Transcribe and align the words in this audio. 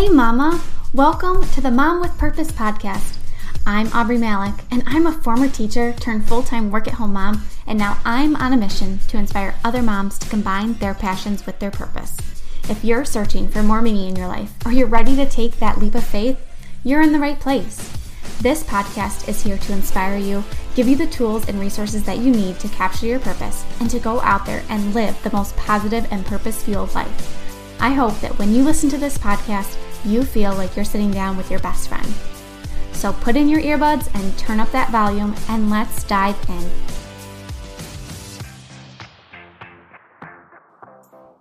Hey, 0.00 0.08
Mama! 0.08 0.62
Welcome 0.94 1.46
to 1.50 1.60
the 1.60 1.70
Mom 1.70 2.00
with 2.00 2.16
Purpose 2.16 2.50
podcast. 2.50 3.18
I'm 3.66 3.88
Aubree 3.88 4.16
Malick, 4.16 4.58
and 4.70 4.82
I'm 4.86 5.06
a 5.06 5.12
former 5.12 5.46
teacher 5.46 5.92
turned 5.92 6.26
full 6.26 6.42
time 6.42 6.70
work 6.70 6.88
at 6.88 6.94
home 6.94 7.12
mom, 7.12 7.44
and 7.66 7.78
now 7.78 7.98
I'm 8.02 8.34
on 8.36 8.54
a 8.54 8.56
mission 8.56 9.00
to 9.08 9.18
inspire 9.18 9.56
other 9.62 9.82
moms 9.82 10.18
to 10.20 10.28
combine 10.30 10.72
their 10.72 10.94
passions 10.94 11.44
with 11.44 11.58
their 11.58 11.70
purpose. 11.70 12.16
If 12.70 12.82
you're 12.82 13.04
searching 13.04 13.46
for 13.46 13.62
more 13.62 13.82
meaning 13.82 14.08
in 14.08 14.16
your 14.16 14.26
life, 14.26 14.54
or 14.64 14.72
you're 14.72 14.86
ready 14.86 15.14
to 15.16 15.28
take 15.28 15.58
that 15.58 15.78
leap 15.78 15.94
of 15.94 16.02
faith, 16.02 16.40
you're 16.82 17.02
in 17.02 17.12
the 17.12 17.20
right 17.20 17.38
place. 17.38 17.76
This 18.40 18.62
podcast 18.62 19.28
is 19.28 19.42
here 19.42 19.58
to 19.58 19.72
inspire 19.74 20.16
you, 20.16 20.42
give 20.74 20.88
you 20.88 20.96
the 20.96 21.08
tools 21.08 21.46
and 21.46 21.60
resources 21.60 22.04
that 22.04 22.20
you 22.20 22.32
need 22.32 22.58
to 22.60 22.68
capture 22.68 23.04
your 23.04 23.20
purpose, 23.20 23.66
and 23.80 23.90
to 23.90 24.00
go 24.00 24.18
out 24.22 24.46
there 24.46 24.64
and 24.70 24.94
live 24.94 25.22
the 25.22 25.32
most 25.32 25.54
positive 25.58 26.10
and 26.10 26.24
purpose 26.24 26.62
fueled 26.62 26.94
life. 26.94 27.36
I 27.82 27.94
hope 27.94 28.18
that 28.20 28.38
when 28.38 28.54
you 28.54 28.62
listen 28.62 28.90
to 28.90 28.98
this 28.98 29.16
podcast, 29.16 29.78
you 30.04 30.22
feel 30.24 30.54
like 30.54 30.76
you're 30.76 30.84
sitting 30.84 31.10
down 31.10 31.36
with 31.36 31.50
your 31.50 31.60
best 31.60 31.88
friend. 31.88 32.06
So 32.92 33.12
put 33.12 33.36
in 33.36 33.48
your 33.48 33.60
earbuds 33.60 34.08
and 34.14 34.38
turn 34.38 34.60
up 34.60 34.70
that 34.72 34.90
volume, 34.90 35.34
and 35.48 35.70
let's 35.70 36.04
dive 36.04 36.36
in. 36.48 36.70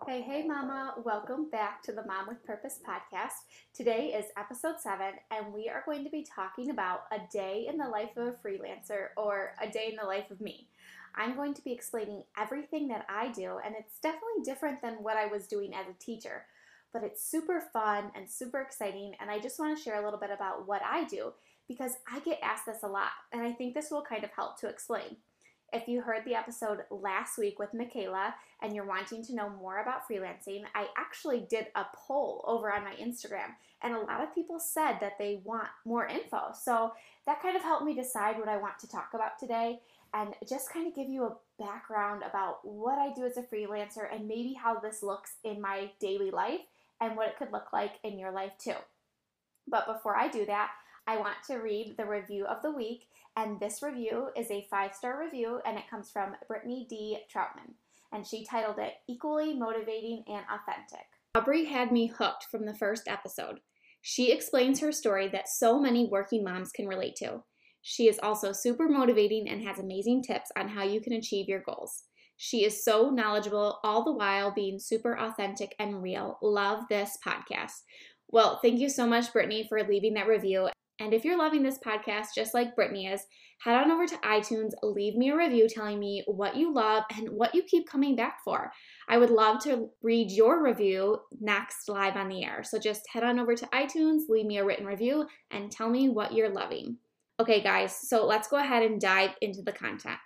Hey, 0.08 0.22
hey, 0.22 0.48
Mama. 0.48 0.96
Welcome 1.06 1.50
back 1.50 1.84
to 1.84 1.92
the 1.92 2.06
Mom 2.06 2.28
with 2.28 2.44
Purpose 2.46 2.80
podcast. 2.86 3.44
Today 3.74 4.14
is 4.18 4.26
episode 4.38 4.80
seven, 4.80 5.14
and 5.32 5.54
we 5.54 5.70
are 5.70 5.84
going 5.86 6.04
to 6.04 6.10
be 6.10 6.26
talking 6.26 6.72
about 6.72 7.02
a 7.12 7.20
day 7.32 7.68
in 7.70 7.78
the 7.78 7.88
life 7.88 8.18
of 8.18 8.28
a 8.28 8.32
freelancer 8.32 9.10
or 9.18 9.54
a 9.62 9.70
day 9.70 9.88
in 9.90 9.96
the 9.96 10.08
life 10.08 10.32
of 10.32 10.42
me. 10.42 10.68
I'm 11.16 11.36
going 11.36 11.54
to 11.54 11.64
be 11.64 11.72
explaining 11.72 12.24
everything 12.38 12.88
that 12.90 13.06
I 13.10 13.30
do, 13.30 13.60
and 13.64 13.76
it's 13.78 14.00
definitely 14.00 14.44
different 14.44 14.82
than 14.82 15.04
what 15.04 15.18
I 15.18 15.28
was 15.28 15.48
doing 15.48 15.74
as 15.74 15.88
a 15.88 16.04
teacher, 16.04 16.46
but 16.94 17.04
it's 17.04 17.24
super 17.24 17.64
fun 17.74 18.12
and 18.16 18.30
super 18.30 18.62
exciting. 18.62 19.14
And 19.20 19.30
I 19.30 19.40
just 19.40 19.60
want 19.60 19.78
to 19.78 19.84
share 19.84 20.02
a 20.02 20.04
little 20.04 20.20
bit 20.20 20.32
about 20.32 20.68
what 20.68 20.82
I 20.84 21.04
do 21.06 21.34
because 21.68 21.94
I 22.12 22.20
get 22.20 22.40
asked 22.42 22.66
this 22.66 22.84
a 22.84 22.88
lot, 22.88 23.12
and 23.32 23.44
I 23.44 23.54
think 23.54 23.74
this 23.74 23.92
will 23.92 24.02
kind 24.02 24.24
of 24.24 24.32
help 24.32 24.60
to 24.60 24.68
explain. 24.68 25.18
If 25.72 25.88
you 25.88 26.02
heard 26.02 26.26
the 26.26 26.34
episode 26.34 26.80
last 26.90 27.38
week 27.38 27.60
with 27.60 27.76
Michaela 27.76 28.34
and 28.60 28.76
you're 28.76 28.88
wanting 28.88 29.24
to 29.26 29.36
know 29.36 29.52
more 29.52 29.78
about 29.78 30.10
freelancing, 30.10 30.64
I 30.74 30.88
actually 30.98 31.46
did 31.48 31.68
a 31.76 31.86
poll 31.94 32.44
over 32.48 32.74
on 32.74 32.84
my 32.84 32.96
Instagram, 32.96 33.54
and 33.84 33.94
a 33.94 34.00
lot 34.00 34.24
of 34.24 34.34
people 34.34 34.60
said 34.60 34.98
that 35.00 35.20
they 35.20 35.42
want 35.44 35.68
more 35.86 36.08
info. 36.08 36.54
So 36.60 36.94
that 37.28 37.42
kind 37.42 37.56
of 37.56 37.62
helped 37.62 37.86
me 37.86 37.94
decide 37.94 38.40
what 38.40 38.48
I 38.48 38.58
want 38.58 38.80
to 38.80 38.90
talk 38.90 39.12
about 39.14 39.38
today 39.40 39.80
and 40.12 40.34
just 40.48 40.74
kind 40.74 40.88
of 40.88 40.96
give 40.96 41.08
you 41.08 41.26
a 41.26 41.36
background 41.60 42.24
about 42.28 42.66
what 42.66 42.98
I 42.98 43.14
do 43.14 43.26
as 43.26 43.38
a 43.38 43.44
freelancer 43.44 44.12
and 44.12 44.28
maybe 44.28 44.54
how 44.54 44.80
this 44.80 45.04
looks 45.04 45.34
in 45.44 45.62
my 45.62 45.92
daily 46.00 46.32
life 46.32 46.62
and 47.02 47.16
what 47.16 47.28
it 47.28 47.38
could 47.38 47.52
look 47.52 47.72
like 47.74 47.94
in 48.04 48.20
your 48.20 48.32
life 48.32 48.54
too. 48.58 48.76
But 49.68 49.88
before 49.88 50.18
I 50.18 50.28
do 50.28 50.46
that, 50.46 50.72
I 51.08 51.18
want 51.18 51.38
to 51.48 51.56
read 51.56 51.96
the 51.98 52.06
review 52.06 52.46
of 52.46 52.62
the 52.62 52.72
week, 52.72 53.08
and 53.36 53.60
this 53.60 53.82
review 53.82 54.30
is 54.36 54.52
a 54.52 54.68
five 54.70 54.94
star 54.94 55.20
review 55.20 55.60
and 55.66 55.78
it 55.78 55.90
comes 55.90 56.12
from 56.12 56.36
Brittany 56.48 56.86
D. 56.90 57.20
Troutman, 57.34 57.74
and 58.12 58.26
she 58.26 58.46
titled 58.46 58.80
it 58.80 58.94
Equally 59.08 59.56
Motivating 59.56 60.24
and 60.28 60.46
Authentic. 60.52 61.08
Aubree 61.36 61.68
had 61.68 61.92
me 61.92 62.08
hooked 62.08 62.46
from 62.52 62.66
the 62.66 62.74
first 62.74 63.08
episode. 63.08 63.60
She 64.02 64.32
explains 64.32 64.80
her 64.80 64.92
story 64.92 65.28
that 65.30 65.50
so 65.50 65.80
many 65.80 66.08
working 66.08 66.44
moms 66.44 66.72
can 66.72 66.88
relate 66.88 67.16
to. 67.18 67.44
She 67.82 68.08
is 68.08 68.20
also 68.22 68.52
super 68.52 68.90
motivating 68.90 69.48
and 69.50 69.64
has 69.64 69.80
amazing 69.80 70.24
tips 70.24 70.52
on 70.58 70.70
how 70.70 70.84
you 70.84 71.02
can 71.02 71.14
achieve 71.14 71.48
your 71.48 71.62
goals. 71.62 72.04
She 72.42 72.64
is 72.64 72.86
so 72.86 73.10
knowledgeable, 73.10 73.80
all 73.84 74.06
the 74.06 74.14
while 74.14 74.50
being 74.50 74.80
super 74.80 75.14
authentic 75.20 75.76
and 75.78 76.02
real. 76.02 76.38
Love 76.42 76.86
this 76.90 77.18
podcast. 77.24 77.82
Well, 78.30 78.60
thank 78.62 78.80
you 78.80 78.88
so 78.88 79.06
much, 79.06 79.34
Brittany, 79.34 79.66
for 79.68 79.84
leaving 79.84 80.14
that 80.14 80.26
review. 80.26 80.70
And 81.02 81.14
if 81.14 81.26
you're 81.26 81.38
loving 81.38 81.64
this 81.64 81.80
podcast 81.80 82.28
just 82.34 82.54
like 82.54 82.78
Brittany 82.78 83.08
is, 83.08 83.26
head 83.62 83.76
on 83.76 83.92
over 83.92 84.08
to 84.08 84.16
iTunes, 84.20 84.72
leave 84.82 85.16
me 85.16 85.32
a 85.32 85.36
review 85.36 85.68
telling 85.68 86.00
me 86.00 86.24
what 86.28 86.56
you 86.56 86.74
love 86.74 87.04
and 87.18 87.28
what 87.28 87.54
you 87.54 87.62
keep 87.62 87.90
coming 87.90 88.16
back 88.16 88.38
for. 88.46 88.72
I 89.10 89.18
would 89.18 89.32
love 89.32 89.62
to 89.64 89.90
read 90.02 90.32
your 90.32 90.64
review 90.64 91.18
next 91.42 91.90
live 91.90 92.16
on 92.16 92.30
the 92.30 92.46
air. 92.46 92.64
So 92.64 92.80
just 92.80 93.02
head 93.12 93.26
on 93.26 93.38
over 93.38 93.54
to 93.54 93.66
iTunes, 93.68 94.30
leave 94.30 94.46
me 94.46 94.60
a 94.60 94.66
written 94.66 94.86
review, 94.86 95.28
and 95.52 95.70
tell 95.70 95.90
me 95.90 96.08
what 96.08 96.32
you're 96.32 96.54
loving. 96.54 97.00
Okay, 97.38 97.62
guys, 97.62 97.94
so 97.94 98.26
let's 98.26 98.48
go 98.48 98.56
ahead 98.56 98.84
and 98.84 99.02
dive 99.02 99.32
into 99.42 99.62
the 99.62 99.74
content. 99.74 100.20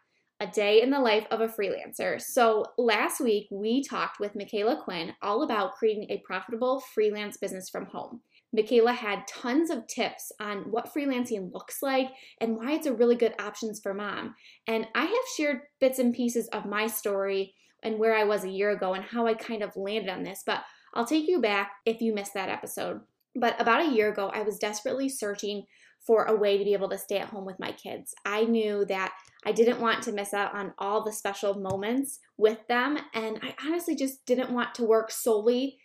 A 0.44 0.48
day 0.48 0.82
in 0.82 0.90
the 0.90 1.00
life 1.00 1.26
of 1.32 1.40
a 1.40 1.48
freelancer. 1.48 2.22
So, 2.22 2.66
last 2.78 3.22
week 3.22 3.48
we 3.50 3.82
talked 3.82 4.20
with 4.20 4.36
Michaela 4.36 4.76
Quinn 4.76 5.14
all 5.22 5.42
about 5.42 5.76
creating 5.76 6.08
a 6.10 6.22
profitable 6.26 6.84
freelance 6.94 7.38
business 7.38 7.70
from 7.70 7.86
home. 7.86 8.20
Michaela 8.52 8.92
had 8.92 9.26
tons 9.26 9.70
of 9.70 9.88
tips 9.88 10.34
on 10.42 10.70
what 10.70 10.94
freelancing 10.94 11.54
looks 11.54 11.82
like 11.82 12.10
and 12.42 12.58
why 12.58 12.74
it's 12.74 12.88
a 12.88 12.94
really 12.94 13.16
good 13.16 13.34
option 13.40 13.74
for 13.82 13.94
mom. 13.94 14.36
And 14.68 14.86
I 14.94 15.06
have 15.06 15.36
shared 15.38 15.62
bits 15.80 15.98
and 15.98 16.14
pieces 16.14 16.50
of 16.50 16.66
my 16.66 16.88
story 16.88 17.54
and 17.82 17.98
where 17.98 18.14
I 18.14 18.26
was 18.26 18.44
a 18.44 18.50
year 18.50 18.72
ago 18.72 18.96
and 18.96 19.06
how 19.06 19.26
I 19.26 19.36
kind 19.36 19.64
of 19.64 19.78
landed 19.78 20.10
on 20.10 20.24
this, 20.24 20.44
but 20.46 20.66
I'll 20.94 21.06
take 21.06 21.26
you 21.26 21.40
back 21.40 21.72
if 21.86 22.02
you 22.02 22.14
missed 22.14 22.34
that 22.34 22.50
episode. 22.50 23.00
But 23.34 23.56
about 23.62 23.88
a 23.88 23.96
year 23.96 24.12
ago, 24.12 24.30
I 24.34 24.42
was 24.42 24.60
desperately 24.60 25.08
searching 25.08 25.64
for 26.06 26.26
a 26.26 26.36
way 26.36 26.58
to 26.58 26.64
be 26.64 26.74
able 26.74 26.90
to 26.90 26.98
stay 26.98 27.18
at 27.18 27.30
home 27.30 27.46
with 27.46 27.60
my 27.60 27.72
kids. 27.72 28.14
I 28.26 28.44
knew 28.44 28.86
that 28.86 29.14
I 29.46 29.52
didn't 29.52 29.80
want 29.80 30.04
to 30.04 30.12
miss 30.12 30.34
out 30.34 30.54
on 30.54 30.74
all 30.78 31.04
the 31.04 31.14
special 31.14 31.56
moments 31.56 32.20
with 32.38 32.60
them, 32.68 32.98
and 33.14 33.40
I 33.42 33.56
honestly 33.66 33.96
just 33.96 34.26
didn't 34.26 34.52
want 34.52 34.76
to 34.76 34.84
work 34.84 35.12
solely 35.12 35.78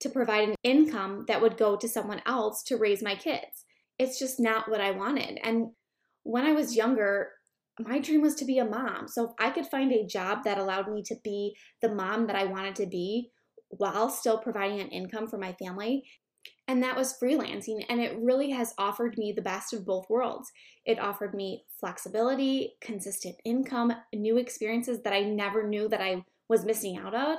to 0.00 0.08
provide 0.08 0.48
an 0.48 0.54
income 0.62 1.24
that 1.28 1.40
would 1.40 1.56
go 1.56 1.76
to 1.76 1.88
someone 1.88 2.22
else 2.26 2.62
to 2.64 2.76
raise 2.76 3.02
my 3.02 3.14
kids. 3.14 3.64
It's 3.98 4.18
just 4.18 4.38
not 4.38 4.70
what 4.70 4.80
I 4.80 4.90
wanted. 4.90 5.38
And 5.42 5.68
when 6.22 6.44
I 6.44 6.52
was 6.52 6.76
younger, 6.76 7.30
my 7.78 7.98
dream 7.98 8.22
was 8.22 8.34
to 8.36 8.44
be 8.44 8.58
a 8.58 8.64
mom. 8.64 9.08
So 9.08 9.24
if 9.24 9.30
I 9.38 9.50
could 9.50 9.66
find 9.66 9.92
a 9.92 10.06
job 10.06 10.44
that 10.44 10.58
allowed 10.58 10.90
me 10.90 11.02
to 11.04 11.16
be 11.22 11.54
the 11.80 11.94
mom 11.94 12.26
that 12.26 12.36
I 12.36 12.44
wanted 12.44 12.76
to 12.76 12.86
be 12.86 13.30
while 13.68 14.08
still 14.08 14.38
providing 14.38 14.80
an 14.80 14.88
income 14.88 15.26
for 15.26 15.38
my 15.38 15.52
family, 15.54 16.04
and 16.68 16.82
that 16.82 16.96
was 16.96 17.16
freelancing. 17.22 17.84
And 17.88 18.00
it 18.00 18.18
really 18.20 18.50
has 18.50 18.74
offered 18.78 19.16
me 19.18 19.32
the 19.32 19.42
best 19.42 19.72
of 19.72 19.86
both 19.86 20.10
worlds. 20.10 20.50
It 20.84 20.98
offered 20.98 21.34
me 21.34 21.64
flexibility, 21.78 22.74
consistent 22.80 23.36
income, 23.44 23.92
new 24.14 24.36
experiences 24.36 25.02
that 25.02 25.12
I 25.12 25.22
never 25.22 25.66
knew 25.66 25.88
that 25.88 26.00
I 26.00 26.24
was 26.48 26.64
missing 26.64 26.96
out 26.98 27.14
on. 27.14 27.38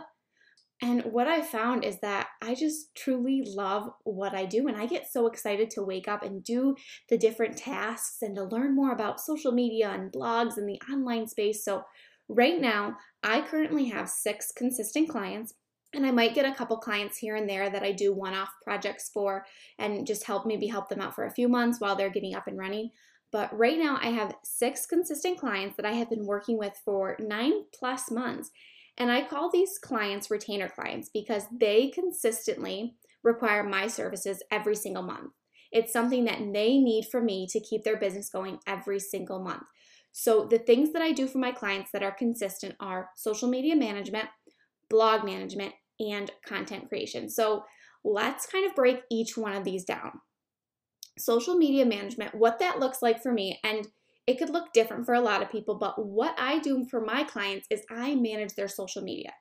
And 0.81 1.05
what 1.05 1.27
I 1.27 1.41
found 1.41 1.83
is 1.83 1.99
that 2.01 2.27
I 2.41 2.53
just 2.53 2.93
truly 2.95 3.41
love 3.45 3.89
what 4.03 4.35
I 4.35 4.45
do. 4.45 4.67
And 4.67 4.77
I 4.77 4.85
get 4.85 5.11
so 5.11 5.25
excited 5.25 5.71
to 5.71 5.83
wake 5.83 6.07
up 6.07 6.23
and 6.23 6.43
do 6.43 6.75
the 7.09 7.17
different 7.17 7.57
tasks 7.57 8.17
and 8.21 8.35
to 8.35 8.43
learn 8.43 8.75
more 8.75 8.91
about 8.91 9.19
social 9.19 9.51
media 9.51 9.89
and 9.89 10.11
blogs 10.11 10.57
and 10.57 10.69
the 10.69 10.79
online 10.91 11.27
space. 11.27 11.65
So, 11.65 11.83
right 12.29 12.61
now, 12.61 12.95
I 13.23 13.41
currently 13.41 13.85
have 13.85 14.07
six 14.07 14.51
consistent 14.55 15.09
clients 15.09 15.55
and 15.97 16.05
I 16.05 16.11
might 16.11 16.35
get 16.35 16.45
a 16.45 16.53
couple 16.53 16.77
clients 16.77 17.17
here 17.17 17.35
and 17.35 17.49
there 17.49 17.71
that 17.71 17.81
I 17.81 17.91
do 17.91 18.13
one 18.13 18.35
off 18.35 18.53
projects 18.63 19.09
for 19.09 19.45
and 19.79 20.05
just 20.05 20.25
help 20.25 20.45
maybe 20.45 20.67
help 20.67 20.89
them 20.89 21.01
out 21.01 21.15
for 21.15 21.25
a 21.25 21.31
few 21.31 21.49
months 21.49 21.81
while 21.81 21.95
they're 21.95 22.11
getting 22.11 22.35
up 22.35 22.45
and 22.45 22.57
running. 22.57 22.91
But 23.31 23.57
right 23.57 23.79
now, 23.79 23.97
I 23.99 24.09
have 24.11 24.35
six 24.43 24.85
consistent 24.85 25.39
clients 25.39 25.75
that 25.75 25.87
I 25.87 25.93
have 25.93 26.09
been 26.09 26.27
working 26.27 26.59
with 26.59 26.79
for 26.85 27.17
nine 27.19 27.63
plus 27.73 28.11
months. 28.11 28.51
And 28.99 29.11
I 29.11 29.23
call 29.23 29.49
these 29.49 29.79
clients 29.79 30.29
retainer 30.29 30.69
clients 30.69 31.09
because 31.11 31.45
they 31.51 31.87
consistently 31.89 32.95
require 33.23 33.63
my 33.63 33.87
services 33.87 34.43
every 34.51 34.75
single 34.75 35.03
month. 35.03 35.33
It's 35.71 35.91
something 35.91 36.25
that 36.25 36.39
they 36.53 36.77
need 36.77 37.07
from 37.11 37.25
me 37.25 37.47
to 37.49 37.59
keep 37.59 37.83
their 37.83 37.97
business 37.97 38.29
going 38.29 38.59
every 38.67 38.99
single 38.99 39.43
month. 39.43 39.63
So, 40.11 40.45
the 40.45 40.59
things 40.59 40.93
that 40.93 41.01
I 41.01 41.11
do 41.11 41.27
for 41.27 41.39
my 41.39 41.51
clients 41.51 41.91
that 41.91 42.03
are 42.03 42.11
consistent 42.11 42.75
are 42.79 43.09
social 43.15 43.49
media 43.49 43.75
management, 43.75 44.29
blog 44.89 45.25
management, 45.25 45.73
and 45.99 46.31
content 46.45 46.89
creation. 46.89 47.29
So 47.29 47.63
let's 48.03 48.45
kind 48.45 48.65
of 48.65 48.75
break 48.75 49.01
each 49.09 49.37
one 49.37 49.53
of 49.53 49.63
these 49.63 49.83
down. 49.83 50.19
Social 51.17 51.55
media 51.55 51.85
management, 51.85 52.35
what 52.35 52.59
that 52.59 52.79
looks 52.79 53.01
like 53.01 53.21
for 53.23 53.31
me, 53.31 53.59
and 53.63 53.87
it 54.27 54.37
could 54.37 54.49
look 54.49 54.73
different 54.73 55.05
for 55.05 55.13
a 55.13 55.21
lot 55.21 55.41
of 55.41 55.51
people, 55.51 55.75
but 55.75 56.05
what 56.05 56.35
I 56.37 56.59
do 56.59 56.85
for 56.85 57.01
my 57.01 57.23
clients 57.23 57.65
is 57.69 57.81
I 57.89 58.13
manage 58.15 58.55
their 58.55 58.67
social 58.67 59.01
media. 59.01 59.31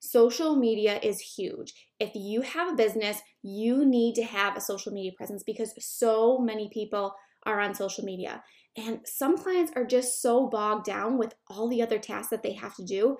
Social 0.00 0.54
media 0.54 1.00
is 1.02 1.18
huge. 1.18 1.72
If 1.98 2.10
you 2.14 2.42
have 2.42 2.70
a 2.70 2.76
business, 2.76 3.22
you 3.42 3.86
need 3.86 4.14
to 4.16 4.22
have 4.22 4.54
a 4.54 4.60
social 4.60 4.92
media 4.92 5.12
presence 5.16 5.42
because 5.42 5.72
so 5.78 6.38
many 6.38 6.68
people 6.68 7.14
are 7.46 7.58
on 7.58 7.74
social 7.74 8.04
media. 8.04 8.44
And 8.76 9.00
some 9.04 9.38
clients 9.38 9.72
are 9.74 9.84
just 9.84 10.20
so 10.20 10.46
bogged 10.46 10.84
down 10.84 11.16
with 11.16 11.34
all 11.48 11.68
the 11.68 11.80
other 11.80 11.98
tasks 11.98 12.28
that 12.30 12.42
they 12.42 12.52
have 12.52 12.74
to 12.76 12.84
do 12.84 13.16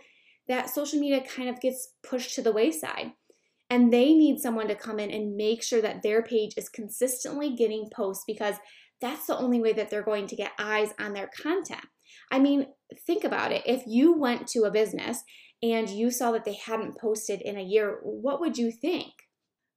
that 0.48 0.70
social 0.70 0.98
media 0.98 1.22
kind 1.22 1.48
of 1.48 1.60
gets 1.60 1.88
pushed 2.02 2.34
to 2.34 2.42
the 2.42 2.52
wayside. 2.52 3.12
And 3.70 3.92
they 3.92 4.12
need 4.12 4.40
someone 4.40 4.68
to 4.68 4.74
come 4.74 4.98
in 4.98 5.10
and 5.10 5.36
make 5.36 5.62
sure 5.62 5.80
that 5.80 6.02
their 6.02 6.22
page 6.22 6.54
is 6.56 6.68
consistently 6.68 7.56
getting 7.56 7.88
posts 7.94 8.24
because 8.26 8.56
that's 9.00 9.26
the 9.26 9.36
only 9.36 9.60
way 9.60 9.72
that 9.72 9.90
they're 9.90 10.02
going 10.02 10.26
to 10.28 10.36
get 10.36 10.52
eyes 10.58 10.90
on 10.98 11.12
their 11.12 11.30
content. 11.42 11.84
I 12.30 12.38
mean, 12.38 12.66
think 13.06 13.24
about 13.24 13.52
it. 13.52 13.62
If 13.66 13.82
you 13.86 14.16
went 14.16 14.46
to 14.48 14.64
a 14.64 14.70
business 14.70 15.22
and 15.62 15.88
you 15.88 16.10
saw 16.10 16.32
that 16.32 16.44
they 16.44 16.54
hadn't 16.54 16.98
posted 17.00 17.40
in 17.40 17.56
a 17.56 17.62
year, 17.62 17.98
what 18.02 18.40
would 18.40 18.58
you 18.58 18.70
think? 18.70 19.12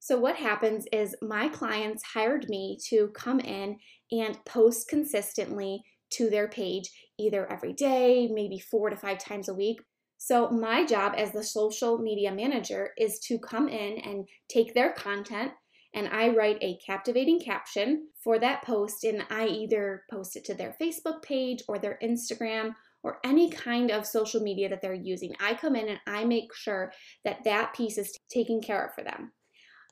So, 0.00 0.18
what 0.18 0.36
happens 0.36 0.86
is 0.92 1.16
my 1.20 1.48
clients 1.48 2.02
hired 2.14 2.48
me 2.48 2.78
to 2.88 3.08
come 3.14 3.40
in 3.40 3.78
and 4.12 4.38
post 4.44 4.88
consistently 4.88 5.82
to 6.10 6.30
their 6.30 6.48
page, 6.48 6.90
either 7.18 7.50
every 7.50 7.72
day, 7.72 8.28
maybe 8.28 8.58
four 8.58 8.90
to 8.90 8.96
five 8.96 9.18
times 9.18 9.48
a 9.48 9.54
week. 9.54 9.80
So, 10.18 10.50
my 10.50 10.84
job 10.84 11.14
as 11.16 11.32
the 11.32 11.44
social 11.44 11.98
media 11.98 12.32
manager 12.32 12.90
is 12.98 13.18
to 13.20 13.38
come 13.38 13.68
in 13.68 13.98
and 13.98 14.28
take 14.48 14.74
their 14.74 14.92
content 14.92 15.52
and 15.94 16.08
I 16.08 16.28
write 16.28 16.58
a 16.60 16.78
captivating 16.84 17.40
caption 17.40 18.08
for 18.22 18.38
that 18.38 18.62
post, 18.62 19.04
and 19.04 19.24
I 19.30 19.46
either 19.46 20.04
post 20.10 20.36
it 20.36 20.44
to 20.46 20.54
their 20.54 20.76
Facebook 20.80 21.22
page 21.22 21.62
or 21.66 21.78
their 21.78 21.98
Instagram 22.02 22.74
or 23.02 23.18
any 23.24 23.50
kind 23.50 23.90
of 23.90 24.06
social 24.06 24.40
media 24.40 24.68
that 24.68 24.82
they're 24.82 24.92
using. 24.94 25.34
I 25.40 25.54
come 25.54 25.76
in 25.76 25.88
and 25.88 26.00
I 26.06 26.24
make 26.24 26.54
sure 26.54 26.92
that 27.24 27.44
that 27.44 27.74
piece 27.74 27.96
is 27.96 28.14
taken 28.30 28.60
care 28.60 28.86
of 28.86 28.94
for 28.94 29.02
them. 29.02 29.32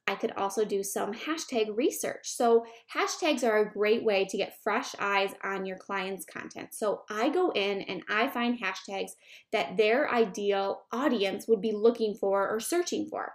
I 0.09 0.15
could 0.15 0.33
also 0.33 0.65
do 0.65 0.83
some 0.85 1.13
hashtag 1.13 1.77
research. 1.77 2.31
So, 2.31 2.65
hashtags 2.95 3.43
are 3.43 3.59
a 3.59 3.73
great 3.73 4.05
way 4.05 4.25
to 4.27 4.37
get 4.37 4.63
fresh 4.63 4.95
eyes 5.01 5.35
on 5.43 5.67
your 5.67 5.79
client's 5.79 6.25
content. 6.25 6.69
So, 6.73 7.03
I 7.11 7.29
go 7.29 7.51
in 7.51 7.83
and 7.83 8.03
I 8.09 8.29
find 8.29 8.59
hashtags 8.59 9.13
that 9.53 9.77
their 9.77 10.11
ideal 10.13 10.83
audience 10.93 11.49
would 11.49 11.61
be 11.61 11.73
looking 11.73 12.15
for 12.15 12.49
or 12.49 12.61
searching 12.61 13.09
for. 13.09 13.33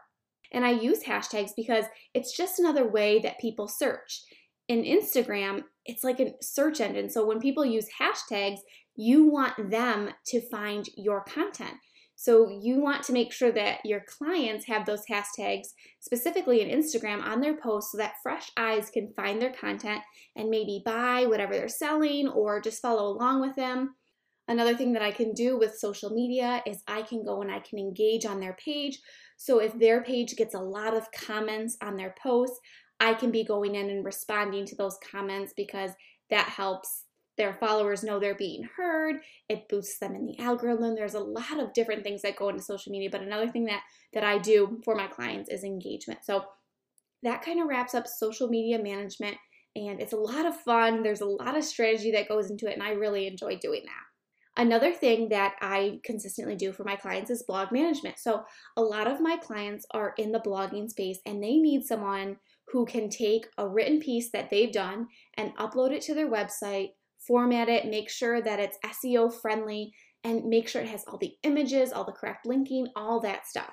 And 0.53 0.65
I 0.65 0.71
use 0.71 1.03
hashtags 1.03 1.51
because 1.55 1.85
it's 2.13 2.35
just 2.35 2.59
another 2.59 2.87
way 2.87 3.19
that 3.19 3.39
people 3.39 3.67
search. 3.67 4.23
In 4.67 4.83
Instagram, 4.83 5.63
it's 5.85 6.03
like 6.03 6.21
a 6.21 6.33
search 6.41 6.79
engine. 6.79 7.09
So, 7.09 7.25
when 7.25 7.41
people 7.41 7.65
use 7.65 7.87
hashtags, 7.99 8.59
you 8.95 9.25
want 9.25 9.71
them 9.71 10.11
to 10.27 10.41
find 10.49 10.87
your 10.95 11.23
content. 11.23 11.75
So 12.21 12.47
you 12.61 12.79
want 12.79 13.01
to 13.05 13.13
make 13.13 13.33
sure 13.33 13.51
that 13.53 13.83
your 13.83 14.01
clients 14.01 14.67
have 14.67 14.85
those 14.85 15.07
hashtags, 15.09 15.69
specifically 16.01 16.61
in 16.61 16.69
Instagram, 16.69 17.23
on 17.23 17.41
their 17.41 17.57
posts 17.57 17.91
so 17.91 17.97
that 17.97 18.21
fresh 18.21 18.51
eyes 18.55 18.91
can 18.91 19.11
find 19.15 19.41
their 19.41 19.51
content 19.51 20.01
and 20.35 20.47
maybe 20.47 20.83
buy 20.85 21.25
whatever 21.25 21.53
they're 21.53 21.67
selling 21.67 22.27
or 22.27 22.61
just 22.61 22.79
follow 22.79 23.07
along 23.07 23.41
with 23.41 23.55
them. 23.55 23.95
Another 24.47 24.75
thing 24.75 24.93
that 24.93 25.01
I 25.01 25.09
can 25.09 25.33
do 25.33 25.57
with 25.57 25.79
social 25.79 26.11
media 26.11 26.61
is 26.67 26.83
I 26.87 27.01
can 27.01 27.25
go 27.25 27.41
and 27.41 27.49
I 27.51 27.57
can 27.57 27.79
engage 27.79 28.27
on 28.27 28.39
their 28.39 28.55
page. 28.63 28.99
So 29.37 29.57
if 29.57 29.79
their 29.79 30.03
page 30.03 30.35
gets 30.35 30.53
a 30.53 30.59
lot 30.59 30.93
of 30.93 31.11
comments 31.11 31.75
on 31.81 31.95
their 31.95 32.13
posts, 32.21 32.59
I 32.99 33.15
can 33.15 33.31
be 33.31 33.43
going 33.43 33.73
in 33.73 33.89
and 33.89 34.05
responding 34.05 34.67
to 34.67 34.75
those 34.75 34.99
comments 35.11 35.53
because 35.57 35.89
that 36.29 36.49
helps 36.49 37.05
their 37.41 37.55
followers 37.55 38.03
know 38.03 38.19
they're 38.19 38.35
being 38.35 38.69
heard. 38.77 39.15
It 39.49 39.67
boosts 39.67 39.97
them 39.97 40.13
in 40.13 40.27
the 40.27 40.37
algorithm. 40.37 40.93
There's 40.93 41.15
a 41.15 41.19
lot 41.19 41.59
of 41.59 41.73
different 41.73 42.03
things 42.03 42.21
that 42.21 42.35
go 42.35 42.49
into 42.49 42.61
social 42.61 42.91
media 42.91 43.09
but 43.11 43.21
another 43.21 43.49
thing 43.49 43.65
that 43.65 43.81
that 44.13 44.23
i 44.23 44.37
do 44.37 44.79
for 44.85 44.95
my 44.95 45.07
clients 45.07 45.49
is 45.49 45.63
engagement. 45.63 46.19
So 46.23 46.45
that 47.23 47.43
kind 47.43 47.59
of 47.59 47.67
wraps 47.67 47.95
up 47.95 48.05
social 48.05 48.47
media 48.47 48.77
management 48.77 49.37
and 49.75 49.99
it's 49.99 50.13
a 50.13 50.17
lot 50.17 50.45
of 50.45 50.55
fun. 50.55 51.01
There's 51.01 51.21
a 51.21 51.25
lot 51.25 51.57
of 51.57 51.63
strategy 51.63 52.11
that 52.11 52.29
goes 52.29 52.51
into 52.51 52.69
it 52.69 52.73
and 52.73 52.83
i 52.83 52.91
really 52.91 53.25
enjoy 53.25 53.57
doing 53.57 53.81
that. 53.85 54.61
Another 54.61 54.93
thing 54.93 55.29
that 55.29 55.55
I 55.61 55.99
consistently 56.03 56.55
do 56.55 56.73
for 56.73 56.83
my 56.83 56.95
clients 56.95 57.31
is 57.31 57.43
blog 57.47 57.71
management. 57.71 58.19
So, 58.19 58.43
a 58.75 58.81
lot 58.81 59.07
of 59.09 59.21
my 59.21 59.37
clients 59.37 59.85
are 59.91 60.13
in 60.17 60.33
the 60.33 60.41
blogging 60.41 60.89
space 60.89 61.19
and 61.25 61.41
they 61.41 61.55
need 61.55 61.85
someone 61.85 62.37
who 62.67 62.85
can 62.85 63.09
take 63.09 63.47
a 63.57 63.67
written 63.67 63.99
piece 63.99 64.29
that 64.31 64.49
they've 64.49 64.71
done 64.71 65.07
and 65.37 65.55
upload 65.57 65.91
it 65.91 66.01
to 66.03 66.13
their 66.13 66.29
website 66.29 66.89
format 67.27 67.69
it, 67.69 67.89
make 67.89 68.09
sure 68.09 68.41
that 68.41 68.59
it's 68.59 68.77
SEO 68.85 69.33
friendly, 69.33 69.93
and 70.23 70.45
make 70.45 70.67
sure 70.67 70.81
it 70.81 70.89
has 70.89 71.03
all 71.07 71.17
the 71.17 71.33
images, 71.43 71.91
all 71.91 72.03
the 72.03 72.11
correct 72.11 72.45
linking, 72.45 72.87
all 72.95 73.19
that 73.21 73.47
stuff. 73.47 73.71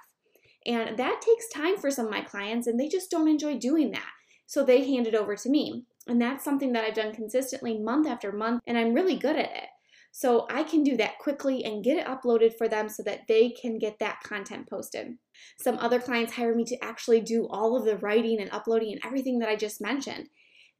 And 0.66 0.98
that 0.98 1.20
takes 1.20 1.48
time 1.48 1.76
for 1.76 1.90
some 1.90 2.06
of 2.06 2.10
my 2.10 2.20
clients, 2.20 2.66
and 2.66 2.78
they 2.78 2.88
just 2.88 3.10
don't 3.10 3.28
enjoy 3.28 3.58
doing 3.58 3.90
that. 3.92 4.10
So 4.46 4.64
they 4.64 4.86
hand 4.86 5.06
it 5.06 5.14
over 5.14 5.36
to 5.36 5.48
me. 5.48 5.84
And 6.06 6.20
that's 6.20 6.44
something 6.44 6.72
that 6.72 6.84
I've 6.84 6.94
done 6.94 7.14
consistently 7.14 7.78
month 7.78 8.06
after 8.06 8.32
month, 8.32 8.62
and 8.66 8.78
I'm 8.78 8.94
really 8.94 9.16
good 9.16 9.36
at 9.36 9.50
it. 9.54 9.68
So 10.10 10.46
I 10.50 10.64
can 10.64 10.82
do 10.82 10.96
that 10.96 11.18
quickly 11.18 11.64
and 11.64 11.84
get 11.84 11.98
it 11.98 12.06
uploaded 12.06 12.56
for 12.56 12.66
them 12.66 12.88
so 12.88 13.02
that 13.02 13.28
they 13.28 13.50
can 13.50 13.78
get 13.78 13.98
that 14.00 14.20
content 14.24 14.68
posted. 14.68 15.16
Some 15.60 15.78
other 15.78 16.00
clients 16.00 16.32
hire 16.32 16.54
me 16.54 16.64
to 16.64 16.82
actually 16.82 17.20
do 17.20 17.46
all 17.50 17.76
of 17.76 17.84
the 17.84 17.98
writing 17.98 18.40
and 18.40 18.50
uploading 18.50 18.92
and 18.92 19.00
everything 19.04 19.38
that 19.40 19.50
I 19.50 19.56
just 19.56 19.80
mentioned. 19.80 20.28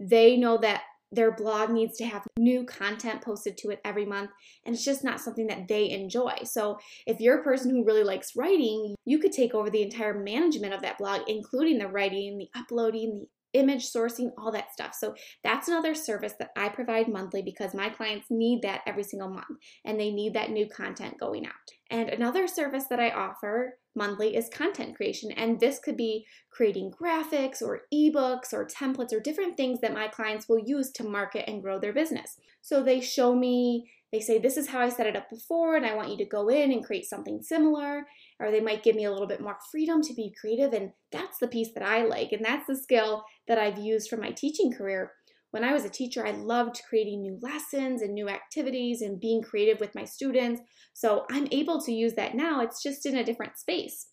They 0.01 0.37
know 0.37 0.59
that 0.59 0.83
their 1.13 1.33
blog 1.33 1.71
needs 1.71 1.97
to 1.99 2.05
have 2.05 2.27
new 2.39 2.65
content 2.65 3.23
posted 3.23 3.57
to 3.59 3.71
it 3.71 3.81
every 3.85 4.05
month 4.05 4.31
and 4.65 4.75
it's 4.75 4.85
just 4.85 5.05
not 5.05 5.21
something 5.21 5.47
that 5.47 5.69
they 5.69 5.91
enjoy. 5.91 6.35
So, 6.45 6.79
if 7.07 7.21
you're 7.21 7.41
a 7.41 7.45
person 7.45 7.71
who 7.71 7.85
really 7.85 8.05
likes 8.05 8.37
writing, 8.37 8.95
you 9.05 9.19
could 9.19 9.33
take 9.33 9.55
over 9.55 9.71
the 9.71 9.83
entire 9.83 10.19
management 10.23 10.75
of 10.75 10.83
that 10.83 10.99
blog, 10.99 11.23
including 11.29 11.79
the 11.79 11.89
writing, 11.89 12.39
the 12.39 12.49
uploading, 12.55 13.27
the 13.55 13.59
image 13.59 13.91
sourcing, 13.91 14.31
all 14.37 14.53
that 14.53 14.73
stuff. 14.73 14.95
So, 14.95 15.15
that's 15.43 15.69
another 15.69 15.95
service 15.95 16.35
that 16.39 16.51
I 16.57 16.69
provide 16.69 17.09
monthly 17.09 17.43
because 17.43 17.75
my 17.75 17.89
clients 17.89 18.27
need 18.31 18.63
that 18.63 18.83
every 18.87 19.05
single 19.05 19.31
month 19.31 19.59
and 19.85 19.99
they 19.99 20.11
need 20.11 20.35
that 20.35 20.51
new 20.51 20.69
content 20.69 21.19
going 21.19 21.47
out. 21.47 21.53
And 21.91 22.11
another 22.11 22.47
service 22.47 22.85
that 22.91 23.01
I 23.01 23.11
offer 23.11 23.78
monthly 23.99 24.37
is 24.37 24.49
content 24.49 24.97
creation. 24.97 25.31
And 25.33 25.61
this 25.61 25.79
could 25.79 25.97
be 25.97 26.25
creating 26.51 26.93
graphics 26.93 27.61
or 27.61 27.83
ebooks 27.93 28.55
or 28.55 28.67
templates 28.67 29.13
or 29.13 29.21
different 29.21 29.57
things 29.57 29.81
that 29.81 29.93
my 29.93 30.09
clients 30.09 30.49
will 30.49 30.61
use 30.61 30.91
to 30.93 31.05
market 31.05 31.45
and 31.47 31.63
grow 31.63 31.79
their 31.79 31.93
business. 31.93 32.39
So 32.63 32.83
they 32.83 33.01
show 33.01 33.35
me, 33.35 33.91
they 34.13 34.21
say, 34.21 34.39
This 34.39 34.57
is 34.57 34.69
how 34.69 34.81
I 34.81 34.89
set 34.89 35.07
it 35.07 35.17
up 35.17 35.29
before, 35.29 35.77
and 35.77 35.85
I 35.85 35.95
want 35.95 36.11
you 36.11 36.17
to 36.19 36.25
go 36.25 36.49
in 36.49 36.73
and 36.73 36.85
create 36.85 37.05
something 37.05 37.43
similar. 37.43 38.07
Or 38.41 38.51
they 38.51 38.61
might 38.61 38.85
give 38.85 38.97
me 38.97 39.05
a 39.05 39.11
little 39.11 39.27
bit 39.27 39.43
more 39.43 39.59
freedom 39.71 40.01
to 40.03 40.15
be 40.15 40.35
creative. 40.41 40.73
And 40.73 40.93
that's 41.13 41.39
the 41.39 41.49
piece 41.49 41.73
that 41.75 41.83
I 41.83 42.05
like. 42.05 42.33
And 42.33 42.45
that's 42.45 42.67
the 42.67 42.77
skill 42.77 43.25
that 43.49 43.59
I've 43.59 43.79
used 43.79 44.09
for 44.09 44.17
my 44.17 44.31
teaching 44.31 44.73
career 44.73 45.13
when 45.51 45.65
I 45.65 45.73
was 45.73 45.85
a 45.85 45.91
teacher, 45.91 46.27
I 46.27 46.33
loved 46.33 46.83
creating 46.89 47.23
new 47.23 47.39
lessons 47.41 48.03
and 48.03 48.13
new 48.13 48.29
activities 48.29 49.01
and 49.01 49.21
being 49.21 49.43
creative 49.43 49.81
with 49.81 49.95
my 49.95 50.05
students. 50.05 50.61
So 50.93 51.25
I'm 51.31 51.49
able 51.51 51.81
to 51.83 51.93
use 51.93 52.15
that 52.15 52.35
now, 52.35 52.61
it's 52.61 52.83
just 52.83 53.07
in 53.07 53.17
a 53.17 53.25
different 53.25 53.57
space. 53.57 54.09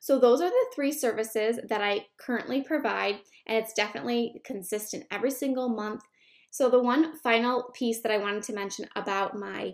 So, 0.00 0.18
those 0.18 0.40
are 0.40 0.50
the 0.50 0.66
three 0.74 0.92
services 0.92 1.58
that 1.68 1.80
I 1.80 2.06
currently 2.18 2.62
provide, 2.62 3.16
and 3.46 3.56
it's 3.56 3.72
definitely 3.72 4.40
consistent 4.44 5.04
every 5.10 5.30
single 5.30 5.68
month. 5.68 6.02
So, 6.50 6.68
the 6.68 6.82
one 6.82 7.16
final 7.18 7.70
piece 7.74 8.02
that 8.02 8.12
I 8.12 8.18
wanted 8.18 8.42
to 8.44 8.52
mention 8.52 8.86
about 8.94 9.36
my 9.36 9.72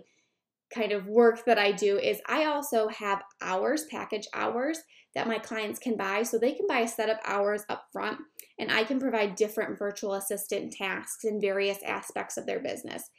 kind 0.73 0.91
of 0.91 1.05
work 1.05 1.45
that 1.45 1.59
I 1.59 1.71
do 1.71 1.99
is 1.99 2.21
I 2.27 2.45
also 2.45 2.87
have 2.87 3.21
hours, 3.41 3.85
package 3.91 4.27
hours 4.33 4.79
that 5.15 5.27
my 5.27 5.39
clients 5.39 5.79
can 5.79 5.97
buy. 5.97 6.23
So 6.23 6.37
they 6.37 6.53
can 6.53 6.67
buy 6.67 6.79
a 6.79 6.87
set 6.87 7.09
of 7.09 7.17
hours 7.25 7.63
up 7.69 7.87
front, 7.91 8.19
and 8.59 8.71
I 8.71 8.83
can 8.83 8.99
provide 8.99 9.35
different 9.35 9.79
virtual 9.79 10.13
assistant 10.13 10.73
tasks 10.73 11.23
in 11.23 11.41
various 11.41 11.79
aspects 11.83 12.37
of 12.37 12.45
their 12.45 12.59
business. 12.59 13.09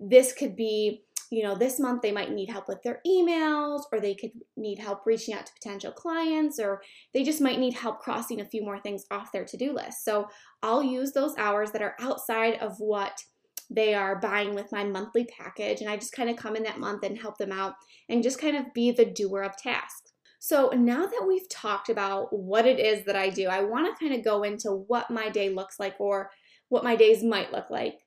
This 0.00 0.32
could 0.32 0.54
be, 0.54 1.02
you 1.30 1.42
know, 1.42 1.54
this 1.54 1.80
month 1.80 2.02
they 2.02 2.12
might 2.12 2.32
need 2.32 2.50
help 2.50 2.68
with 2.68 2.82
their 2.82 3.00
emails, 3.06 3.82
or 3.92 4.00
they 4.00 4.14
could 4.14 4.32
need 4.56 4.78
help 4.78 5.06
reaching 5.06 5.34
out 5.34 5.46
to 5.46 5.52
potential 5.52 5.92
clients, 5.92 6.58
or 6.58 6.82
they 7.14 7.22
just 7.22 7.40
might 7.40 7.58
need 7.58 7.74
help 7.74 8.00
crossing 8.00 8.40
a 8.40 8.44
few 8.44 8.62
more 8.62 8.78
things 8.78 9.04
off 9.10 9.32
their 9.32 9.44
to 9.44 9.56
do 9.56 9.72
list. 9.72 10.04
So 10.04 10.28
I'll 10.62 10.82
use 10.82 11.12
those 11.12 11.36
hours 11.36 11.70
that 11.72 11.82
are 11.82 11.96
outside 12.00 12.54
of 12.54 12.76
what 12.78 13.22
they 13.70 13.92
are 13.94 14.18
buying 14.18 14.54
with 14.54 14.72
my 14.72 14.82
monthly 14.82 15.24
package. 15.24 15.82
And 15.82 15.90
I 15.90 15.96
just 15.96 16.12
kind 16.12 16.30
of 16.30 16.36
come 16.36 16.56
in 16.56 16.62
that 16.62 16.80
month 16.80 17.04
and 17.04 17.18
help 17.18 17.36
them 17.36 17.52
out 17.52 17.74
and 18.08 18.22
just 18.22 18.40
kind 18.40 18.56
of 18.56 18.72
be 18.72 18.90
the 18.92 19.04
doer 19.04 19.42
of 19.42 19.56
tasks. 19.58 20.12
So 20.38 20.70
now 20.70 21.06
that 21.06 21.24
we've 21.26 21.48
talked 21.48 21.88
about 21.88 22.32
what 22.32 22.66
it 22.66 22.78
is 22.78 23.04
that 23.06 23.16
I 23.16 23.28
do, 23.28 23.48
I 23.48 23.62
want 23.62 23.86
to 23.86 24.04
kind 24.04 24.16
of 24.16 24.24
go 24.24 24.42
into 24.44 24.70
what 24.70 25.10
my 25.10 25.28
day 25.28 25.50
looks 25.50 25.80
like 25.80 25.96
or 25.98 26.30
what 26.68 26.84
my 26.84 26.96
days 26.96 27.22
might 27.22 27.52
look 27.52 27.70
like. 27.70 28.00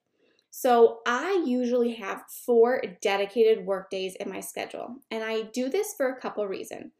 So 0.49 0.99
I 1.05 1.43
usually 1.45 1.93
have 1.95 2.23
four 2.45 2.81
dedicated 3.01 3.65
work 3.65 3.89
days 3.89 4.15
in 4.15 4.29
my 4.29 4.41
schedule, 4.41 4.95
and 5.09 5.23
I 5.23 5.43
do 5.53 5.69
this 5.69 5.93
for 5.95 6.09
a 6.09 6.19
couple 6.19 6.45
reasons. 6.45 6.91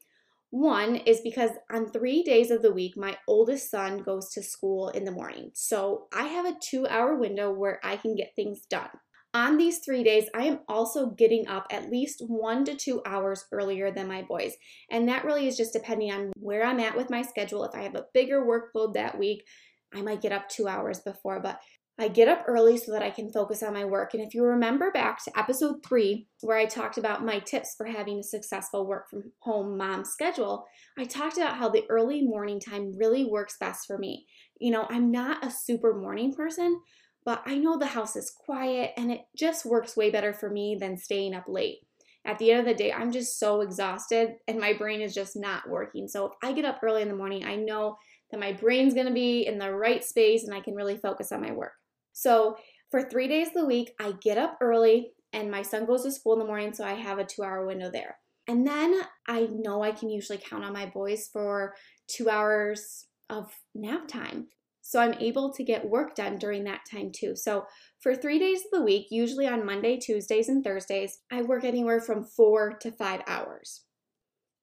One 0.52 0.98
is 0.98 1.22
because 1.22 1.52
on 1.72 1.90
three 1.92 2.24
days 2.24 2.52
of 2.52 2.62
the 2.62 2.74
week, 2.74 2.98
my 2.98 3.18
oldest 3.28 3.70
son 3.70 4.00
goes 4.00 4.30
to 4.32 4.44
school 4.44 4.90
in 4.90 5.06
the 5.06 5.12
morning. 5.12 5.52
So 5.54 6.08
I 6.14 6.28
have 6.28 6.46
a 6.46 6.58
two 6.62 6.88
hour 6.88 7.16
window 7.16 7.52
where 7.52 7.80
I 7.84 7.96
can 7.96 8.16
get 8.16 8.36
things 8.36 8.62
done. 8.70 8.90
On 9.34 9.58
these 9.58 9.80
three 9.80 10.04
days, 10.04 10.26
I 10.36 10.44
am 10.44 10.60
also 10.68 11.12
getting 11.12 11.48
up 11.48 11.66
at 11.72 11.90
least 11.90 12.22
one 12.28 12.66
to 12.66 12.76
two 12.76 13.02
hours 13.06 13.46
earlier 13.54 13.90
than 13.90 14.08
my 14.08 14.24
boys. 14.24 14.54
And 14.90 15.08
that 15.08 15.24
really 15.24 15.48
is 15.48 15.56
just 15.56 15.72
depending 15.72 16.12
on 16.12 16.34
where 16.38 16.66
I'm 16.66 16.82
at 16.82 16.98
with 16.98 17.10
my 17.10 17.22
schedule. 17.22 17.64
If 17.64 17.74
I 17.74 17.84
have 17.84 17.96
a 17.96 18.08
bigger 18.14 18.46
workload 18.46 18.94
that 18.96 19.18
week, 19.18 19.46
I 19.94 20.02
might 20.02 20.22
get 20.22 20.34
up 20.34 20.50
two 20.50 20.68
hours 20.68 21.00
before, 21.00 21.40
but 21.40 21.62
I 22.00 22.08
get 22.08 22.28
up 22.28 22.46
early 22.48 22.78
so 22.78 22.92
that 22.94 23.04
I 23.04 23.12
can 23.12 23.32
focus 23.32 23.62
on 23.62 23.74
my 23.74 23.86
work. 23.86 24.14
And 24.14 24.24
if 24.24 24.34
you 24.34 24.44
remember 24.44 24.92
back 24.92 25.24
to 25.24 25.38
episode 25.38 25.86
three, 25.86 26.28
where 26.42 26.58
I 26.58 26.66
talked 26.66 26.98
about 26.98 27.24
my 27.24 27.40
tips 27.40 27.76
for 27.78 27.86
having 27.86 28.20
a 28.20 28.24
successful 28.24 28.88
work 28.88 29.10
from 29.10 29.32
home 29.40 29.78
mom 29.78 30.04
schedule, 30.04 30.66
I 30.98 31.04
talked 31.06 31.38
about 31.38 31.58
how 31.58 31.70
the 31.70 31.86
early 31.90 32.24
morning 32.24 32.60
time 32.60 32.98
really 32.98 33.26
works 33.26 33.58
best 33.60 33.86
for 33.86 33.98
me. 33.98 34.26
You 34.60 34.72
know, 34.72 34.88
I'm 34.90 35.12
not 35.12 35.46
a 35.46 35.52
super 35.52 35.94
morning 35.94 36.34
person, 36.34 36.82
but 37.26 37.42
I 37.46 37.58
know 37.58 37.78
the 37.78 37.86
house 37.86 38.16
is 38.16 38.32
quiet 38.32 38.92
and 38.98 39.12
it 39.12 39.22
just 39.36 39.66
works 39.66 39.96
way 39.96 40.10
better 40.10 40.34
for 40.34 40.50
me 40.50 40.78
than 40.80 40.98
staying 40.98 41.34
up 41.34 41.46
late. 41.48 41.80
At 42.26 42.38
the 42.38 42.52
end 42.52 42.60
of 42.62 42.66
the 42.66 42.74
day, 42.76 42.92
I'm 42.92 43.12
just 43.12 43.40
so 43.40 43.62
exhausted 43.62 44.36
and 44.48 44.60
my 44.60 44.74
brain 44.74 45.02
is 45.02 45.14
just 45.14 45.36
not 45.36 45.70
working. 45.70 46.08
So 46.08 46.26
if 46.28 46.32
I 46.44 46.54
get 46.54 46.66
up 46.66 46.80
early 46.84 47.02
in 47.02 47.08
the 47.08 47.16
morning, 47.16 47.46
I 47.46 47.56
know 47.56 47.98
that 48.30 48.40
my 48.40 48.54
brain's 48.54 48.94
gonna 48.94 49.14
be 49.14 49.46
in 49.46 49.58
the 49.58 49.74
right 49.74 50.04
space 50.04 50.44
and 50.44 50.54
I 50.54 50.62
can 50.62 50.76
really 50.76 50.98
focus 50.98 51.32
on 51.32 51.42
my 51.42 51.52
work. 51.52 51.74
So 52.14 52.58
for 52.90 53.02
three 53.02 53.28
days 53.28 53.48
of 53.48 53.54
the 53.54 53.66
week, 53.66 53.92
I 54.00 54.14
get 54.22 54.38
up 54.38 54.58
early 54.62 55.14
and 55.34 55.50
my 55.50 55.62
son 55.62 55.86
goes 55.86 56.04
to 56.04 56.12
school 56.12 56.34
in 56.34 56.40
the 56.40 56.46
morning, 56.46 56.74
so 56.74 56.84
I 56.84 56.94
have 56.94 57.20
a 57.20 57.26
two 57.26 57.44
hour 57.44 57.66
window 57.66 57.90
there. 57.92 58.18
And 58.48 58.68
then 58.68 59.02
I 59.28 59.48
know 59.50 59.82
I 59.82 59.92
can 59.92 60.10
usually 60.10 60.38
count 60.38 60.66
on 60.66 60.74
my 60.74 60.88
boys 60.88 61.30
for 61.32 61.74
two 62.08 62.30
hours 62.30 63.08
of 63.30 63.52
nap 63.74 64.08
time. 64.08 64.48
So 64.92 65.00
I'm 65.00 65.14
able 65.22 65.54
to 65.54 65.64
get 65.64 65.90
work 65.90 66.16
done 66.16 66.38
during 66.38 66.66
that 66.66 66.82
time 66.92 67.14
too. 67.16 67.34
So 67.38 67.64
for 68.02 68.14
three 68.14 68.38
days 68.40 68.60
of 68.60 68.72
the 68.74 68.84
week, 68.84 69.08
usually 69.10 69.48
on 69.48 69.66
Monday, 69.66 69.96
Tuesdays, 69.96 70.50
and 70.50 70.66
Thursdays, 70.66 71.20
I 71.32 71.44
work 71.44 71.64
anywhere 71.64 72.02
from 72.02 72.26
four 72.26 72.74
to 72.82 72.92
five 72.92 73.22
hours. 73.26 73.86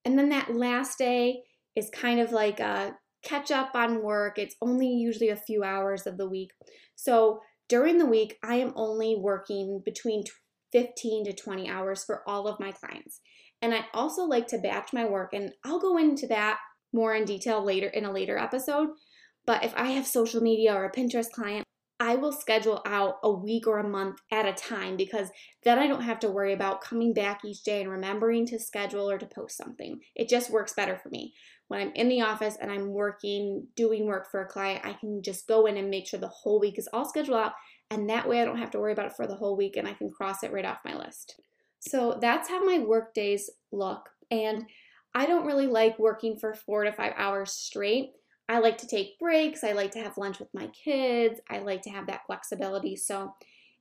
And 0.04 0.18
then 0.18 0.28
that 0.28 0.54
last 0.54 0.98
day 0.98 1.44
is 1.74 1.88
kind 1.88 2.20
of 2.20 2.30
like 2.30 2.60
a 2.60 2.94
catch 3.24 3.50
up 3.50 3.70
on 3.74 4.02
work. 4.02 4.38
It's 4.38 4.54
only 4.60 4.88
usually 4.88 5.30
a 5.30 5.36
few 5.36 5.64
hours 5.64 6.06
of 6.06 6.18
the 6.18 6.28
week. 6.28 6.50
So 6.94 7.40
during 7.70 7.96
the 7.96 8.04
week, 8.04 8.36
I 8.44 8.56
am 8.56 8.74
only 8.76 9.16
working 9.18 9.80
between 9.82 10.24
15 10.72 11.24
to 11.24 11.32
20 11.32 11.70
hours 11.70 12.04
for 12.04 12.22
all 12.28 12.46
of 12.46 12.60
my 12.60 12.72
clients. 12.72 13.22
And 13.62 13.72
I 13.72 13.86
also 13.94 14.24
like 14.24 14.46
to 14.48 14.58
batch 14.58 14.92
my 14.92 15.06
work, 15.06 15.30
and 15.32 15.52
I'll 15.64 15.80
go 15.80 15.96
into 15.96 16.26
that 16.26 16.58
more 16.92 17.14
in 17.14 17.24
detail 17.24 17.64
later 17.64 17.88
in 17.88 18.04
a 18.04 18.12
later 18.12 18.36
episode. 18.36 18.90
But 19.48 19.64
if 19.64 19.72
I 19.76 19.92
have 19.92 20.06
social 20.06 20.42
media 20.42 20.74
or 20.74 20.84
a 20.84 20.92
Pinterest 20.92 21.30
client, 21.30 21.64
I 21.98 22.16
will 22.16 22.32
schedule 22.32 22.82
out 22.84 23.14
a 23.22 23.32
week 23.32 23.66
or 23.66 23.78
a 23.78 23.88
month 23.88 24.18
at 24.30 24.44
a 24.44 24.52
time 24.52 24.98
because 24.98 25.30
then 25.64 25.78
I 25.78 25.86
don't 25.86 26.02
have 26.02 26.20
to 26.20 26.30
worry 26.30 26.52
about 26.52 26.82
coming 26.82 27.14
back 27.14 27.46
each 27.46 27.62
day 27.62 27.80
and 27.80 27.90
remembering 27.90 28.44
to 28.48 28.58
schedule 28.58 29.10
or 29.10 29.16
to 29.16 29.24
post 29.24 29.56
something. 29.56 30.00
It 30.14 30.28
just 30.28 30.50
works 30.50 30.74
better 30.74 30.98
for 31.02 31.08
me. 31.08 31.32
When 31.68 31.80
I'm 31.80 31.92
in 31.94 32.10
the 32.10 32.20
office 32.20 32.58
and 32.60 32.70
I'm 32.70 32.92
working, 32.92 33.66
doing 33.74 34.04
work 34.04 34.30
for 34.30 34.42
a 34.42 34.46
client, 34.46 34.84
I 34.84 34.92
can 34.92 35.22
just 35.22 35.48
go 35.48 35.64
in 35.64 35.78
and 35.78 35.88
make 35.88 36.06
sure 36.06 36.20
the 36.20 36.28
whole 36.28 36.60
week 36.60 36.78
is 36.78 36.88
all 36.92 37.08
scheduled 37.08 37.38
out. 37.38 37.52
And 37.90 38.10
that 38.10 38.28
way 38.28 38.42
I 38.42 38.44
don't 38.44 38.58
have 38.58 38.72
to 38.72 38.78
worry 38.78 38.92
about 38.92 39.06
it 39.06 39.16
for 39.16 39.26
the 39.26 39.36
whole 39.36 39.56
week 39.56 39.78
and 39.78 39.88
I 39.88 39.94
can 39.94 40.10
cross 40.10 40.42
it 40.42 40.52
right 40.52 40.66
off 40.66 40.84
my 40.84 40.94
list. 40.94 41.40
So 41.80 42.18
that's 42.20 42.50
how 42.50 42.62
my 42.62 42.80
work 42.80 43.14
days 43.14 43.48
look. 43.72 44.10
And 44.30 44.66
I 45.14 45.24
don't 45.24 45.46
really 45.46 45.66
like 45.66 45.98
working 45.98 46.36
for 46.36 46.52
four 46.52 46.84
to 46.84 46.92
five 46.92 47.14
hours 47.16 47.50
straight. 47.50 48.10
I 48.48 48.60
like 48.60 48.78
to 48.78 48.86
take 48.86 49.18
breaks. 49.18 49.62
I 49.62 49.72
like 49.72 49.90
to 49.92 50.00
have 50.00 50.16
lunch 50.16 50.38
with 50.38 50.48
my 50.54 50.68
kids. 50.68 51.40
I 51.50 51.58
like 51.58 51.82
to 51.82 51.90
have 51.90 52.06
that 52.06 52.22
flexibility. 52.26 52.96
So 52.96 53.34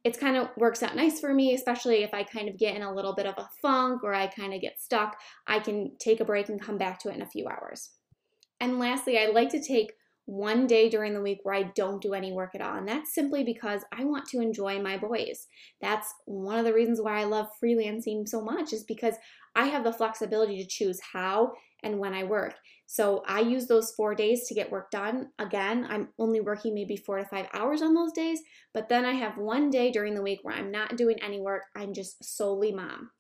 it's 0.03 0.17
kind 0.17 0.37
of 0.37 0.49
works 0.57 0.83
out 0.83 0.95
nice 0.95 1.19
for 1.19 1.33
me, 1.33 1.53
especially 1.53 2.03
if 2.03 2.13
I 2.13 2.23
kind 2.23 2.49
of 2.49 2.57
get 2.57 2.75
in 2.75 2.81
a 2.81 2.93
little 2.93 3.15
bit 3.15 3.25
of 3.25 3.35
a 3.37 3.49
funk 3.61 4.03
or 4.03 4.13
I 4.13 4.27
kind 4.27 4.53
of 4.53 4.61
get 4.61 4.79
stuck. 4.79 5.17
I 5.47 5.59
can 5.59 5.91
take 5.99 6.19
a 6.19 6.25
break 6.25 6.49
and 6.49 6.61
come 6.61 6.77
back 6.77 6.99
to 6.99 7.09
it 7.09 7.15
in 7.15 7.21
a 7.21 7.29
few 7.29 7.47
hours. 7.47 7.91
And 8.59 8.79
lastly, 8.79 9.17
I 9.17 9.27
like 9.27 9.49
to 9.49 9.61
take 9.61 9.93
one 10.25 10.67
day 10.67 10.89
during 10.89 11.13
the 11.13 11.21
week 11.21 11.39
where 11.43 11.55
I 11.55 11.71
don't 11.75 12.01
do 12.01 12.13
any 12.13 12.33
work 12.33 12.53
at 12.53 12.61
all. 12.61 12.75
And 12.75 12.87
that's 12.87 13.15
simply 13.15 13.45
because 13.45 13.83
I 13.97 14.03
want 14.03 14.27
to 14.27 14.41
enjoy 14.41 14.81
my 14.81 14.97
boys. 14.97 15.47
That's 15.81 16.13
one 16.25 16.59
of 16.59 16.65
the 16.65 16.73
reasons 16.73 17.01
why 17.01 17.21
I 17.21 17.23
love 17.23 17.47
freelancing 17.63 18.27
so 18.27 18.41
much, 18.41 18.73
is 18.73 18.83
because 18.83 19.15
I 19.55 19.67
have 19.67 19.85
the 19.85 19.93
flexibility 19.93 20.61
to 20.61 20.67
choose 20.67 20.99
how 21.13 21.53
and 21.81 21.97
when 21.97 22.13
I 22.13 22.25
work. 22.25 22.55
So 22.89 23.21
I 23.27 23.41
use 23.41 23.67
those 23.67 23.91
four 23.91 24.15
days 24.15 24.47
to 24.47 24.53
get 24.53 24.71
work 24.71 24.91
done. 24.91 25.27
Again, 25.37 25.85
I'm 25.89 26.07
only 26.17 26.39
working 26.39 26.73
maybe 26.73 26.95
four 26.95 27.17
to 27.17 27.25
five 27.25 27.47
hours 27.53 27.81
on 27.81 27.93
those 27.93 28.13
days, 28.13 28.39
but 28.73 28.87
then 28.87 29.03
I 29.03 29.11
have 29.11 29.37
one 29.37 29.69
day 29.69 29.91
during 29.91 30.15
the 30.15 30.21
week 30.21 30.39
where 30.41 30.55
I'm 30.55 30.71
not 30.71 30.95
doing 30.95 31.21
any 31.21 31.41
work. 31.41 31.63
I'm 31.75 31.93
just 31.93 32.23
solely 32.23 32.71
mom. 32.71 33.11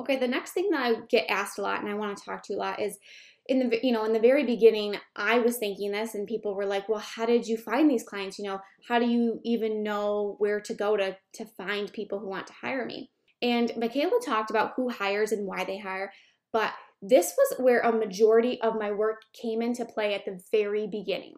Okay, 0.00 0.16
the 0.16 0.26
next 0.26 0.50
thing 0.50 0.68
that 0.70 0.82
I 0.82 0.96
get 1.08 1.26
asked 1.30 1.60
a 1.60 1.62
lot 1.62 1.80
and 1.80 1.88
I 1.88 1.94
want 1.94 2.18
to 2.18 2.24
talk 2.24 2.42
to 2.44 2.54
a 2.54 2.56
lot 2.56 2.80
is 2.80 2.98
in 3.46 3.70
the 3.70 3.78
you 3.86 3.92
know 3.92 4.04
in 4.04 4.12
the 4.12 4.18
very 4.20 4.44
beginning 4.44 4.96
i 5.16 5.38
was 5.38 5.58
thinking 5.58 5.92
this 5.92 6.14
and 6.14 6.26
people 6.26 6.54
were 6.54 6.64
like 6.64 6.88
well 6.88 7.00
how 7.00 7.26
did 7.26 7.46
you 7.46 7.58
find 7.58 7.90
these 7.90 8.02
clients 8.02 8.38
you 8.38 8.44
know 8.44 8.58
how 8.88 8.98
do 8.98 9.06
you 9.06 9.38
even 9.44 9.82
know 9.82 10.36
where 10.38 10.60
to 10.60 10.72
go 10.72 10.96
to 10.96 11.14
to 11.34 11.44
find 11.44 11.92
people 11.92 12.18
who 12.18 12.26
want 12.26 12.46
to 12.46 12.54
hire 12.54 12.86
me 12.86 13.10
and 13.42 13.72
michaela 13.76 14.18
talked 14.24 14.50
about 14.50 14.72
who 14.76 14.88
hires 14.88 15.30
and 15.30 15.46
why 15.46 15.62
they 15.62 15.78
hire 15.78 16.10
but 16.52 16.72
this 17.06 17.34
was 17.36 17.58
where 17.58 17.80
a 17.80 17.92
majority 17.92 18.60
of 18.62 18.78
my 18.78 18.90
work 18.90 19.22
came 19.34 19.60
into 19.60 19.84
play 19.84 20.14
at 20.14 20.24
the 20.24 20.40
very 20.50 20.86
beginning. 20.86 21.34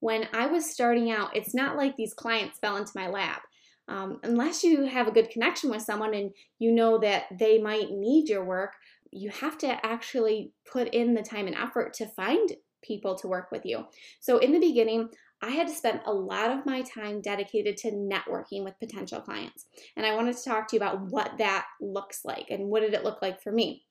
When 0.00 0.26
I 0.32 0.46
was 0.46 0.70
starting 0.70 1.10
out, 1.10 1.36
it's 1.36 1.54
not 1.54 1.76
like 1.76 1.96
these 1.96 2.14
clients 2.14 2.58
fell 2.58 2.76
into 2.76 2.92
my 2.94 3.08
lap. 3.08 3.42
Um, 3.86 4.18
unless 4.22 4.64
you 4.64 4.84
have 4.84 5.08
a 5.08 5.12
good 5.12 5.30
connection 5.30 5.68
with 5.68 5.82
someone 5.82 6.14
and 6.14 6.30
you 6.58 6.72
know 6.72 6.98
that 6.98 7.24
they 7.38 7.58
might 7.58 7.90
need 7.90 8.28
your 8.28 8.44
work, 8.44 8.72
you 9.10 9.28
have 9.30 9.58
to 9.58 9.84
actually 9.84 10.52
put 10.70 10.88
in 10.94 11.12
the 11.12 11.22
time 11.22 11.46
and 11.46 11.56
effort 11.56 11.92
to 11.94 12.06
find 12.06 12.52
people 12.82 13.14
to 13.16 13.28
work 13.28 13.50
with 13.50 13.66
you. 13.66 13.84
So, 14.20 14.38
in 14.38 14.52
the 14.52 14.60
beginning, 14.60 15.10
I 15.42 15.50
had 15.50 15.66
to 15.66 15.74
spend 15.74 16.00
a 16.06 16.12
lot 16.12 16.50
of 16.50 16.64
my 16.64 16.82
time 16.82 17.20
dedicated 17.20 17.76
to 17.78 17.90
networking 17.90 18.62
with 18.64 18.78
potential 18.78 19.20
clients. 19.20 19.66
And 19.96 20.06
I 20.06 20.14
wanted 20.14 20.36
to 20.36 20.44
talk 20.44 20.68
to 20.68 20.76
you 20.76 20.80
about 20.80 21.00
what 21.10 21.38
that 21.38 21.66
looks 21.80 22.24
like 22.24 22.46
and 22.48 22.68
what 22.68 22.80
did 22.80 22.94
it 22.94 23.04
look 23.04 23.20
like 23.20 23.42
for 23.42 23.50
me. 23.50 23.84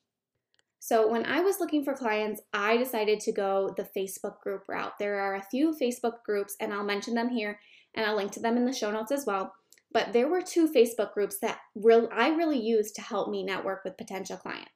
So, 0.80 1.10
when 1.10 1.26
I 1.26 1.42
was 1.42 1.60
looking 1.60 1.84
for 1.84 1.94
clients, 1.94 2.42
I 2.54 2.78
decided 2.78 3.20
to 3.22 3.34
go 3.34 3.74
the 3.76 3.88
Facebook 3.98 4.40
group 4.42 4.64
route. 4.68 4.94
There 4.98 5.20
are 5.20 5.36
a 5.36 5.46
few 5.52 5.76
Facebook 5.80 6.24
groups, 6.26 6.56
and 6.60 6.74
I'll 6.74 6.86
mention 6.86 7.14
them 7.14 7.30
here 7.30 7.60
and 7.96 8.06
I'll 8.06 8.16
link 8.16 8.32
to 8.34 8.40
them 8.40 8.58
in 8.58 8.66
the 8.66 8.74
show 8.74 8.92
notes 8.92 9.12
as 9.12 9.26
well. 9.26 9.54
But 9.92 10.14
there 10.14 10.28
were 10.28 10.42
two 10.42 10.72
Facebook 10.72 11.14
groups 11.14 11.40
that 11.40 11.60
real, 11.76 12.08
I 12.14 12.30
really 12.30 12.60
used 12.60 12.96
to 12.96 13.02
help 13.02 13.30
me 13.30 13.44
network 13.44 13.84
with 13.84 13.98
potential 13.98 14.38
clients. 14.38 14.70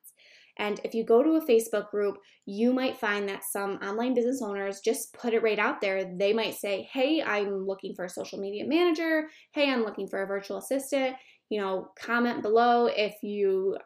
And 0.57 0.79
if 0.83 0.93
you 0.93 1.03
go 1.03 1.23
to 1.23 1.35
a 1.35 1.45
Facebook 1.45 1.89
group, 1.89 2.17
you 2.45 2.73
might 2.73 2.97
find 2.97 3.27
that 3.27 3.43
some 3.43 3.77
online 3.77 4.13
business 4.13 4.41
owners 4.41 4.81
just 4.81 5.13
put 5.13 5.33
it 5.33 5.41
right 5.41 5.57
out 5.57 5.81
there. 5.81 6.05
They 6.17 6.31
might 6.33 6.55
say, 6.55 6.87
Hey, 6.91 7.23
I'm 7.23 7.65
looking 7.65 7.95
for 7.95 8.05
a 8.05 8.09
social 8.09 8.39
media 8.39 8.65
manager. 8.65 9.29
Hey, 9.51 9.71
I'm 9.71 9.83
looking 9.83 10.07
for 10.07 10.21
a 10.21 10.27
virtual 10.27 10.57
assistant. 10.57 11.15
You 11.49 11.61
know, 11.61 11.91
comment 11.99 12.43
below 12.43 12.85
if 12.85 13.15
you 13.23 13.77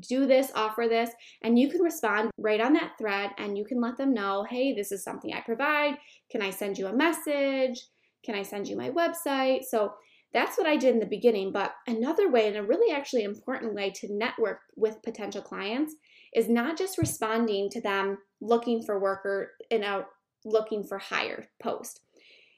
do 0.00 0.26
this, 0.26 0.50
offer 0.54 0.86
this, 0.88 1.10
and 1.42 1.58
you 1.58 1.68
can 1.68 1.82
respond 1.82 2.30
right 2.38 2.60
on 2.60 2.72
that 2.74 2.92
thread 2.98 3.30
and 3.38 3.56
you 3.56 3.64
can 3.64 3.80
let 3.80 3.96
them 3.96 4.12
know, 4.12 4.44
hey, 4.48 4.74
this 4.74 4.92
is 4.92 5.02
something 5.02 5.32
I 5.32 5.40
provide. 5.40 5.94
Can 6.30 6.42
I 6.42 6.50
send 6.50 6.78
you 6.78 6.86
a 6.86 6.92
message? 6.92 7.80
Can 8.24 8.34
I 8.34 8.42
send 8.42 8.68
you 8.68 8.76
my 8.76 8.90
website? 8.90 9.64
So 9.64 9.94
that's 10.32 10.58
what 10.58 10.66
I 10.66 10.76
did 10.76 10.94
in 10.94 11.00
the 11.00 11.06
beginning. 11.06 11.52
But 11.52 11.72
another 11.86 12.30
way, 12.30 12.48
and 12.48 12.56
a 12.56 12.62
really 12.62 12.94
actually 12.94 13.24
important 13.24 13.74
way 13.74 13.90
to 13.96 14.12
network 14.12 14.60
with 14.76 15.02
potential 15.02 15.42
clients, 15.42 15.94
is 16.34 16.48
not 16.48 16.76
just 16.76 16.98
responding 16.98 17.70
to 17.70 17.80
them 17.80 18.18
looking 18.40 18.82
for 18.82 19.00
work 19.00 19.24
or 19.24 19.52
in 19.70 19.82
a 19.82 20.04
looking 20.44 20.84
for 20.84 20.98
hire 20.98 21.46
post. 21.62 22.00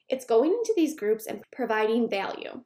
It's 0.09 0.25
going 0.25 0.51
into 0.51 0.73
these 0.75 0.99
groups 0.99 1.25
and 1.25 1.43
providing 1.51 2.09
value. 2.09 2.63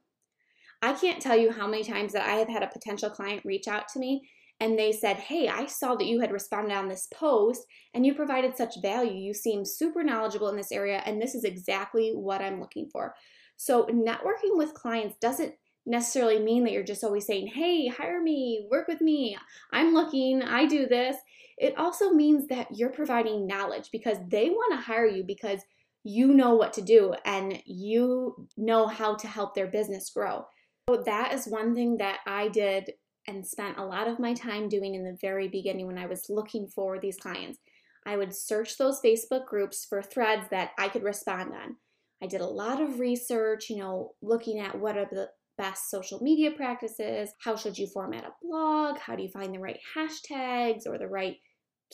I 0.82 0.94
can't 0.94 1.22
tell 1.22 1.38
you 1.38 1.52
how 1.52 1.68
many 1.68 1.84
times 1.84 2.14
that 2.14 2.28
I 2.28 2.36
have 2.36 2.50
had 2.50 2.64
a 2.64 2.68
potential 2.68 3.10
client 3.10 3.46
reach 3.46 3.68
out 3.68 3.88
to 3.90 4.00
me 4.00 4.28
and 4.60 4.80
they 4.80 4.92
said, 4.92 5.18
Hey, 5.18 5.48
I 5.48 5.66
saw 5.66 5.96
that 5.96 6.08
you 6.08 6.22
had 6.22 6.32
responded 6.32 6.74
on 6.74 6.88
this 6.88 7.08
post 7.14 7.66
and 7.94 8.06
you 8.06 8.14
provided 8.14 8.56
such 8.56 8.82
value. 8.82 9.14
You 9.14 9.34
seem 9.34 9.66
super 9.66 10.04
knowledgeable 10.04 10.50
in 10.50 10.56
this 10.56 10.72
area, 10.72 11.02
and 11.06 11.22
this 11.22 11.36
is 11.36 11.44
exactly 11.44 12.12
what 12.12 12.42
I'm 12.42 12.60
looking 12.60 12.90
for. 12.92 13.16
So, 13.58 13.86
networking 13.86 14.58
with 14.58 14.74
clients 14.74 15.18
doesn't 15.20 15.54
necessarily 15.86 16.40
mean 16.40 16.64
that 16.64 16.72
you're 16.72 16.84
just 16.84 17.04
always 17.04 17.26
saying, 17.26 17.48
Hey, 17.48 17.88
hire 17.88 18.22
me, 18.22 18.68
work 18.72 18.88
with 18.88 19.02
me, 19.02 19.38
I'm 19.72 19.94
looking, 19.94 20.42
I 20.42 20.66
do 20.66 20.88
this. 20.88 21.18
It 21.58 21.78
also 21.78 22.12
means 22.12 22.48
that 22.48 22.68
you're 22.76 22.90
providing 22.90 23.48
knowledge 23.48 23.90
because 23.92 24.18
they 24.28 24.50
want 24.50 24.74
to 24.74 24.86
hire 24.86 25.08
you 25.08 25.24
because 25.24 25.62
you 26.04 26.34
know 26.34 26.54
what 26.56 26.74
to 26.74 26.82
do 26.82 27.16
and 27.26 27.62
you 27.66 28.48
know 28.58 28.88
how 28.88 29.16
to 29.16 29.28
help 29.28 29.56
their 29.56 29.68
business 29.68 30.12
grow. 30.12 30.46
So 30.90 31.02
that 31.06 31.34
is 31.34 31.48
one 31.48 31.74
thing 31.74 31.98
that 31.98 32.20
I 32.28 32.50
did 32.50 32.92
and 33.28 33.46
spent 33.46 33.78
a 33.78 33.86
lot 33.86 34.08
of 34.08 34.20
my 34.20 34.34
time 34.34 34.70
doing 34.70 34.96
in 34.96 35.04
the 35.04 35.18
very 35.20 35.48
beginning 35.48 35.88
when 35.88 35.98
I 35.98 36.06
was 36.06 36.30
looking 36.30 36.68
for 36.68 37.00
these 37.00 37.18
clients. 37.18 37.60
I 38.06 38.18
would 38.18 38.36
search 38.36 38.78
those 38.78 39.02
Facebook 39.02 39.46
groups 39.46 39.86
for 39.86 40.02
threads 40.02 40.48
that 40.52 40.72
I 40.78 40.90
could 40.90 41.04
respond 41.04 41.54
on. 41.54 41.78
I 42.22 42.28
did 42.28 42.42
a 42.42 42.46
lot 42.46 42.82
of 42.82 43.00
research, 43.00 43.70
you 43.70 43.78
know, 43.78 44.14
looking 44.22 44.60
at 44.60 44.80
what 44.80 44.98
are 44.98 45.08
the 45.10 45.30
best 45.58 45.90
social 45.90 46.22
media 46.22 46.52
practices, 46.52 47.32
how 47.40 47.56
should 47.56 47.78
you 47.78 47.88
format 47.88 48.26
a 48.26 48.34
blog, 48.42 48.98
how 49.00 49.16
do 49.16 49.24
you 49.24 49.30
find 49.30 49.54
the 49.54 49.60
right 49.60 49.80
hashtags 49.96 50.86
or 50.86 50.98
the 50.98 51.08
right 51.08 51.38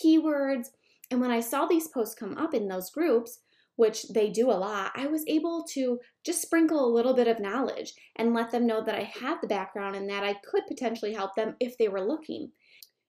keywords. 0.03 0.67
And 1.09 1.21
when 1.21 1.31
I 1.31 1.41
saw 1.41 1.65
these 1.65 1.87
posts 1.87 2.15
come 2.15 2.37
up 2.37 2.53
in 2.53 2.67
those 2.67 2.89
groups, 2.89 3.39
which 3.75 4.07
they 4.09 4.29
do 4.29 4.49
a 4.49 4.53
lot, 4.53 4.91
I 4.95 5.07
was 5.07 5.23
able 5.27 5.65
to 5.73 5.99
just 6.25 6.41
sprinkle 6.41 6.85
a 6.85 6.93
little 6.93 7.13
bit 7.13 7.27
of 7.27 7.39
knowledge 7.39 7.93
and 8.17 8.33
let 8.33 8.51
them 8.51 8.67
know 8.67 8.83
that 8.83 8.95
I 8.95 9.03
had 9.03 9.37
the 9.41 9.47
background 9.47 9.95
and 9.95 10.09
that 10.09 10.23
I 10.23 10.35
could 10.45 10.63
potentially 10.67 11.13
help 11.13 11.35
them 11.35 11.55
if 11.59 11.77
they 11.77 11.87
were 11.87 12.05
looking. 12.05 12.51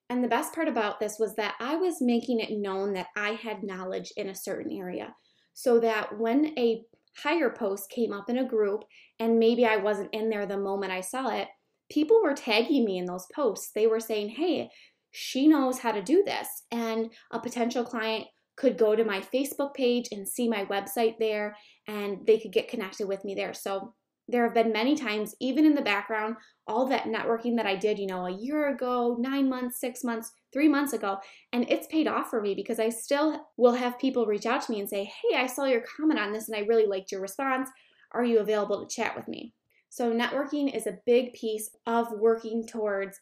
And 0.09 0.23
the 0.23 0.28
best 0.28 0.54
part 0.54 0.69
about 0.69 1.00
this 1.00 1.16
was 1.19 1.35
that 1.37 1.54
I 1.61 1.76
was 1.76 2.00
making 2.00 2.40
it 2.40 2.50
known 2.50 2.92
that 2.95 3.09
I 3.16 3.31
had 3.31 3.62
knowledge 3.62 4.12
in 4.16 4.28
a 4.28 4.35
certain 4.35 4.76
area 4.76 5.14
so 5.54 5.81
that 5.81 6.19
when 6.19 6.59
a 6.59 6.83
higher 7.19 7.50
post 7.50 7.90
came 7.90 8.12
up 8.12 8.28
in 8.31 8.38
a 8.38 8.49
group 8.49 8.85
and 9.19 9.38
maybe 9.38 9.66
I 9.66 9.76
wasn't 9.76 10.14
in 10.14 10.31
there 10.31 10.47
the 10.47 10.59
moment 10.59 10.92
I 10.92 11.00
saw 11.00 11.28
it, 11.28 11.49
people 11.90 12.21
were 12.23 12.35
tagging 12.35 12.85
me 12.85 12.99
in 12.99 13.07
those 13.07 13.26
posts. 13.35 13.71
They 13.75 13.87
were 13.87 14.00
saying, 14.00 14.31
hey, 14.31 14.71
she 15.11 15.47
knows 15.47 15.78
how 15.78 15.92
to 15.92 16.02
do 16.02 16.23
this. 16.25 16.49
And 16.71 17.11
a 17.31 17.38
potential 17.38 17.85
client 17.85 18.26
could 18.57 18.77
go 18.79 18.95
to 18.95 19.05
my 19.05 19.21
Facebook 19.21 19.75
page 19.75 20.09
and 20.13 20.29
see 20.29 20.49
my 20.49 20.65
website 20.67 21.19
there 21.19 21.57
and 21.89 22.27
they 22.27 22.39
could 22.39 22.53
get 22.53 22.69
connected 22.69 23.09
with 23.09 23.25
me 23.25 23.35
there. 23.35 23.55
So 23.55 23.95
there 24.29 24.45
have 24.45 24.55
been 24.55 24.73
many 24.73 24.95
times, 24.95 25.35
even 25.41 25.65
in 25.65 25.75
the 25.75 25.83
background, 25.83 26.37
all 26.67 26.87
that 26.87 27.05
networking 27.05 27.57
that 27.57 27.67
I 27.67 27.75
did, 27.75 27.99
you 27.99 28.07
know, 28.07 28.27
a 28.27 28.31
year 28.31 28.69
ago, 28.69 29.17
nine 29.19 29.49
months, 29.49 29.81
six 29.81 30.05
months, 30.05 30.31
three 30.53 30.69
months 30.69 30.93
ago, 30.93 31.19
and 31.53 31.69
it's 31.69 31.89
paid 31.89 32.07
off 32.07 32.31
for 32.31 32.41
me 32.41 32.55
because 32.55 32.79
I 32.79 32.89
still 32.89 33.49
will 33.57 33.75
have 33.75 33.99
people 33.99 34.27
reach 34.27 34.47
out 34.47 34.63
to 34.63 34.73
me 34.73 34.81
and 34.81 34.89
say, 34.89 35.05
Hey, 35.05 35.37
I 35.37 35.47
saw 35.47 35.65
your 35.65 35.83
comment 35.97 36.21
on 36.21 36.33
this 36.33 36.49
and 36.49 36.57
I 36.57 36.67
really 36.67 36.87
liked 36.87 37.11
your 37.11 37.21
response. 37.21 37.69
Are 38.13 38.25
you 38.25 38.39
available 38.39 38.87
to 38.87 38.95
chat 38.95 39.17
with 39.17 39.27
me? 39.27 39.55
So, 39.89 40.13
networking 40.13 40.75
is 40.75 40.87
a 40.87 40.99
big 41.05 41.33
piece 41.35 41.71
of 41.87 42.07
working 42.13 42.67
towards 42.67 43.21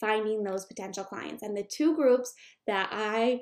finding 0.00 0.42
those 0.42 0.66
potential 0.66 1.04
clients. 1.04 1.42
And 1.42 1.56
the 1.56 1.62
two 1.62 1.94
groups 1.94 2.32
that 2.66 2.88
I 2.92 3.40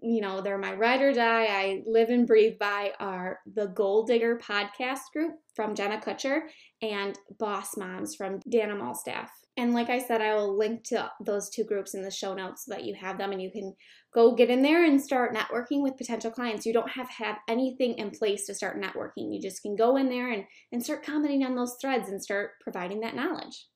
you 0.00 0.20
know, 0.20 0.40
they're 0.40 0.58
my 0.58 0.74
ride 0.74 1.02
or 1.02 1.12
die. 1.12 1.46
I 1.46 1.82
live 1.86 2.10
and 2.10 2.26
breathe 2.26 2.58
by 2.58 2.92
are 3.00 3.40
the 3.54 3.66
Goal 3.66 4.04
Digger 4.04 4.38
podcast 4.38 5.12
group 5.12 5.32
from 5.54 5.74
Jenna 5.74 5.98
Kutcher 5.98 6.42
and 6.82 7.18
Boss 7.38 7.76
Moms 7.76 8.14
from 8.14 8.40
Dana 8.48 8.74
Malstaff. 8.74 9.28
And 9.58 9.72
like 9.72 9.88
I 9.88 9.98
said, 9.98 10.20
I 10.20 10.34
will 10.34 10.56
link 10.56 10.84
to 10.88 11.10
those 11.24 11.48
two 11.48 11.64
groups 11.64 11.94
in 11.94 12.02
the 12.02 12.10
show 12.10 12.34
notes 12.34 12.66
so 12.66 12.74
that 12.74 12.84
you 12.84 12.94
have 12.94 13.16
them 13.16 13.32
and 13.32 13.40
you 13.40 13.50
can 13.50 13.74
go 14.12 14.34
get 14.34 14.50
in 14.50 14.62
there 14.62 14.84
and 14.84 15.00
start 15.00 15.34
networking 15.34 15.82
with 15.82 15.96
potential 15.96 16.30
clients. 16.30 16.66
You 16.66 16.74
don't 16.74 16.90
have 16.90 17.08
have 17.08 17.36
anything 17.48 17.94
in 17.94 18.10
place 18.10 18.46
to 18.46 18.54
start 18.54 18.80
networking. 18.80 19.32
You 19.32 19.40
just 19.40 19.62
can 19.62 19.74
go 19.74 19.96
in 19.96 20.10
there 20.10 20.30
and, 20.30 20.44
and 20.72 20.84
start 20.84 21.06
commenting 21.06 21.42
on 21.42 21.54
those 21.54 21.76
threads 21.80 22.10
and 22.10 22.22
start 22.22 22.50
providing 22.60 23.00
that 23.00 23.16
knowledge. 23.16 23.66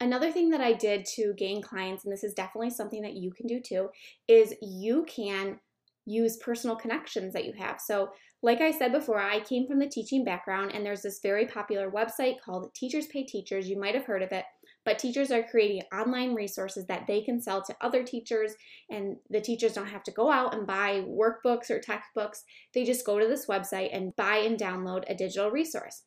Another 0.00 0.32
thing 0.32 0.48
that 0.50 0.62
I 0.62 0.72
did 0.72 1.04
to 1.16 1.34
gain 1.36 1.60
clients, 1.60 2.04
and 2.04 2.12
this 2.12 2.24
is 2.24 2.32
definitely 2.32 2.70
something 2.70 3.02
that 3.02 3.14
you 3.14 3.32
can 3.32 3.46
do 3.46 3.60
too, 3.60 3.90
is 4.28 4.54
you 4.62 5.04
can 5.04 5.60
use 6.06 6.38
personal 6.38 6.74
connections 6.74 7.34
that 7.34 7.44
you 7.44 7.52
have. 7.58 7.80
So, 7.80 8.10
like 8.42 8.62
I 8.62 8.70
said 8.70 8.92
before, 8.92 9.20
I 9.20 9.40
came 9.40 9.66
from 9.66 9.78
the 9.78 9.88
teaching 9.88 10.24
background, 10.24 10.72
and 10.74 10.84
there's 10.84 11.02
this 11.02 11.20
very 11.22 11.46
popular 11.46 11.90
website 11.90 12.40
called 12.42 12.72
Teachers 12.74 13.06
Pay 13.08 13.24
Teachers. 13.24 13.68
You 13.68 13.78
might 13.78 13.94
have 13.94 14.06
heard 14.06 14.22
of 14.22 14.32
it, 14.32 14.46
but 14.86 14.98
teachers 14.98 15.30
are 15.30 15.42
creating 15.42 15.82
online 15.92 16.34
resources 16.34 16.86
that 16.86 17.06
they 17.06 17.20
can 17.20 17.42
sell 17.42 17.62
to 17.62 17.76
other 17.82 18.02
teachers, 18.02 18.54
and 18.88 19.16
the 19.28 19.42
teachers 19.42 19.74
don't 19.74 19.88
have 19.88 20.02
to 20.04 20.12
go 20.12 20.32
out 20.32 20.54
and 20.54 20.66
buy 20.66 21.04
workbooks 21.06 21.68
or 21.68 21.78
textbooks. 21.78 22.42
They 22.72 22.84
just 22.84 23.04
go 23.04 23.18
to 23.18 23.28
this 23.28 23.46
website 23.46 23.94
and 23.94 24.16
buy 24.16 24.36
and 24.36 24.58
download 24.58 25.04
a 25.06 25.14
digital 25.14 25.50
resource. 25.50 26.04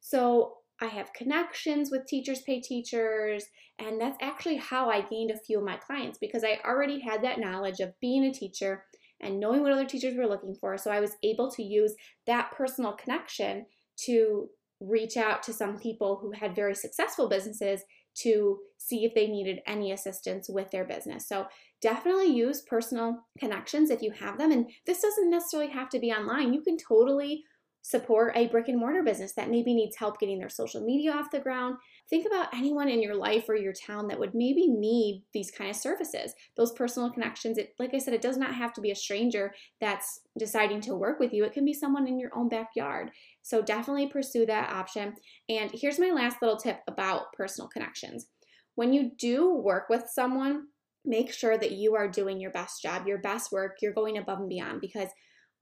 So, 0.00 0.58
I 0.80 0.86
have 0.86 1.12
connections 1.12 1.90
with 1.90 2.06
Teachers 2.06 2.40
Pay 2.42 2.60
Teachers, 2.60 3.44
and 3.78 4.00
that's 4.00 4.16
actually 4.20 4.56
how 4.56 4.88
I 4.88 5.02
gained 5.02 5.30
a 5.30 5.38
few 5.38 5.58
of 5.58 5.64
my 5.64 5.76
clients 5.76 6.18
because 6.18 6.42
I 6.42 6.58
already 6.64 7.00
had 7.00 7.22
that 7.22 7.38
knowledge 7.38 7.80
of 7.80 7.98
being 8.00 8.24
a 8.24 8.32
teacher 8.32 8.84
and 9.20 9.38
knowing 9.38 9.62
what 9.62 9.72
other 9.72 9.84
teachers 9.84 10.16
were 10.16 10.26
looking 10.26 10.54
for. 10.54 10.78
So 10.78 10.90
I 10.90 11.00
was 11.00 11.16
able 11.22 11.50
to 11.52 11.62
use 11.62 11.94
that 12.26 12.52
personal 12.56 12.92
connection 12.92 13.66
to 14.06 14.48
reach 14.80 15.18
out 15.18 15.42
to 15.42 15.52
some 15.52 15.78
people 15.78 16.18
who 16.22 16.32
had 16.32 16.54
very 16.54 16.74
successful 16.74 17.28
businesses 17.28 17.82
to 18.14 18.58
see 18.78 19.04
if 19.04 19.14
they 19.14 19.26
needed 19.26 19.60
any 19.66 19.92
assistance 19.92 20.48
with 20.48 20.70
their 20.70 20.84
business. 20.84 21.28
So 21.28 21.46
definitely 21.82 22.34
use 22.34 22.62
personal 22.62 23.26
connections 23.38 23.90
if 23.90 24.02
you 24.02 24.10
have 24.12 24.38
them. 24.38 24.50
And 24.50 24.70
this 24.86 25.02
doesn't 25.02 25.30
necessarily 25.30 25.70
have 25.70 25.90
to 25.90 25.98
be 25.98 26.10
online. 26.10 26.54
You 26.54 26.62
can 26.62 26.76
totally 26.76 27.44
support 27.82 28.32
a 28.36 28.46
brick 28.48 28.68
and 28.68 28.78
mortar 28.78 29.02
business 29.02 29.32
that 29.32 29.50
maybe 29.50 29.72
needs 29.72 29.96
help 29.96 30.20
getting 30.20 30.38
their 30.38 30.48
social 30.48 30.84
media 30.84 31.12
off 31.12 31.30
the 31.30 31.40
ground. 31.40 31.76
Think 32.08 32.26
about 32.26 32.52
anyone 32.54 32.88
in 32.88 33.02
your 33.02 33.14
life 33.14 33.48
or 33.48 33.56
your 33.56 33.72
town 33.72 34.08
that 34.08 34.18
would 34.18 34.34
maybe 34.34 34.66
need 34.68 35.22
these 35.32 35.50
kind 35.50 35.70
of 35.70 35.76
services, 35.76 36.34
those 36.56 36.72
personal 36.72 37.10
connections. 37.10 37.56
It, 37.56 37.74
like 37.78 37.94
I 37.94 37.98
said, 37.98 38.14
it 38.14 38.22
does 38.22 38.36
not 38.36 38.54
have 38.54 38.72
to 38.74 38.80
be 38.80 38.90
a 38.90 38.96
stranger 38.96 39.54
that's 39.80 40.20
deciding 40.38 40.82
to 40.82 40.94
work 40.94 41.18
with 41.18 41.32
you. 41.32 41.44
It 41.44 41.52
can 41.52 41.64
be 41.64 41.72
someone 41.72 42.06
in 42.06 42.18
your 42.18 42.30
own 42.36 42.48
backyard. 42.48 43.10
So 43.42 43.62
definitely 43.62 44.08
pursue 44.08 44.44
that 44.46 44.70
option. 44.70 45.14
And 45.48 45.70
here's 45.72 45.98
my 45.98 46.10
last 46.10 46.42
little 46.42 46.58
tip 46.58 46.80
about 46.86 47.32
personal 47.32 47.68
connections. 47.68 48.26
When 48.74 48.92
you 48.92 49.12
do 49.18 49.54
work 49.54 49.88
with 49.88 50.04
someone, 50.12 50.66
make 51.04 51.32
sure 51.32 51.56
that 51.56 51.72
you 51.72 51.94
are 51.94 52.08
doing 52.08 52.40
your 52.40 52.50
best 52.50 52.82
job, 52.82 53.06
your 53.06 53.18
best 53.18 53.52
work, 53.52 53.78
you're 53.80 53.92
going 53.94 54.18
above 54.18 54.38
and 54.38 54.48
beyond 54.48 54.80
because 54.80 55.08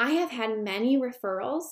I 0.01 0.11
have 0.11 0.31
had 0.31 0.59
many 0.59 0.99
referrals 0.99 1.65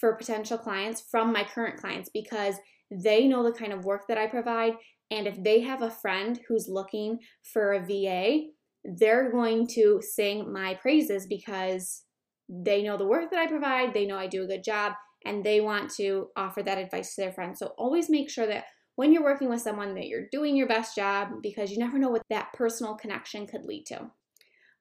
for 0.00 0.16
potential 0.16 0.56
clients 0.56 1.02
from 1.10 1.32
my 1.32 1.44
current 1.44 1.78
clients 1.78 2.10
because 2.12 2.56
they 2.90 3.28
know 3.28 3.44
the 3.44 3.56
kind 3.56 3.72
of 3.72 3.84
work 3.84 4.08
that 4.08 4.18
I 4.18 4.26
provide. 4.26 4.72
And 5.10 5.26
if 5.26 5.42
they 5.42 5.60
have 5.60 5.82
a 5.82 5.90
friend 5.90 6.40
who's 6.48 6.68
looking 6.68 7.18
for 7.52 7.72
a 7.72 7.84
VA, 7.84 8.46
they're 8.84 9.30
going 9.30 9.68
to 9.74 10.00
sing 10.00 10.52
my 10.52 10.74
praises 10.74 11.26
because 11.26 12.02
they 12.48 12.82
know 12.82 12.96
the 12.96 13.06
work 13.06 13.30
that 13.30 13.38
I 13.38 13.46
provide, 13.46 13.92
they 13.92 14.06
know 14.06 14.16
I 14.16 14.26
do 14.26 14.42
a 14.42 14.46
good 14.46 14.64
job, 14.64 14.94
and 15.24 15.44
they 15.44 15.60
want 15.60 15.90
to 15.96 16.28
offer 16.36 16.62
that 16.62 16.78
advice 16.78 17.14
to 17.14 17.22
their 17.22 17.32
friends. 17.32 17.58
So 17.58 17.74
always 17.78 18.08
make 18.08 18.30
sure 18.30 18.46
that 18.46 18.64
when 18.96 19.12
you're 19.12 19.22
working 19.22 19.48
with 19.48 19.60
someone 19.60 19.94
that 19.94 20.06
you're 20.06 20.26
doing 20.32 20.56
your 20.56 20.66
best 20.66 20.96
job 20.96 21.28
because 21.42 21.70
you 21.70 21.78
never 21.78 21.98
know 21.98 22.08
what 22.08 22.22
that 22.30 22.52
personal 22.54 22.96
connection 22.96 23.46
could 23.46 23.64
lead 23.64 23.84
to. 23.86 24.10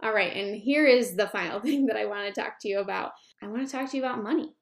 All 0.01 0.13
right, 0.13 0.33
and 0.33 0.55
here 0.55 0.87
is 0.87 1.15
the 1.15 1.27
final 1.27 1.59
thing 1.61 1.85
that 1.87 1.97
I 1.97 2.05
want 2.05 2.33
to 2.33 2.41
talk 2.41 2.53
to 2.61 2.69
you 2.69 2.79
about. 2.79 3.11
I 3.43 3.47
want 3.47 3.67
to 3.67 3.71
talk 3.71 3.91
to 3.91 3.97
you 3.97 4.03
about 4.03 4.23
money 4.23 4.55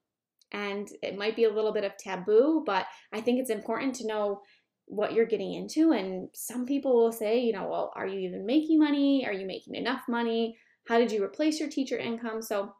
and 0.51 0.89
it 1.01 1.17
might 1.17 1.35
be 1.35 1.43
a 1.43 1.53
little 1.53 1.73
bit 1.73 1.83
of 1.83 1.97
taboo, 1.97 2.63
but 2.65 2.85
I 3.11 3.21
think 3.21 3.39
it's 3.39 3.49
important 3.49 3.95
to 3.95 4.07
know 4.07 4.41
what 4.85 5.13
you're 5.13 5.25
getting 5.25 5.53
into. 5.53 5.91
And 5.91 6.29
some 6.33 6.65
people 6.65 6.95
will 6.95 7.11
say, 7.11 7.39
you 7.39 7.53
know, 7.53 7.67
well, 7.67 7.91
are 7.95 8.07
you 8.07 8.19
even 8.19 8.45
making 8.45 8.79
money? 8.79 9.25
Are 9.25 9.33
you 9.33 9.45
making 9.45 9.75
enough 9.75 10.03
money? 10.07 10.57
How 10.87 10.97
did 10.97 11.11
you 11.11 11.23
replace 11.23 11.59
your 11.59 11.69
teacher 11.69 11.97
income? 11.97 12.41
So, 12.41 12.73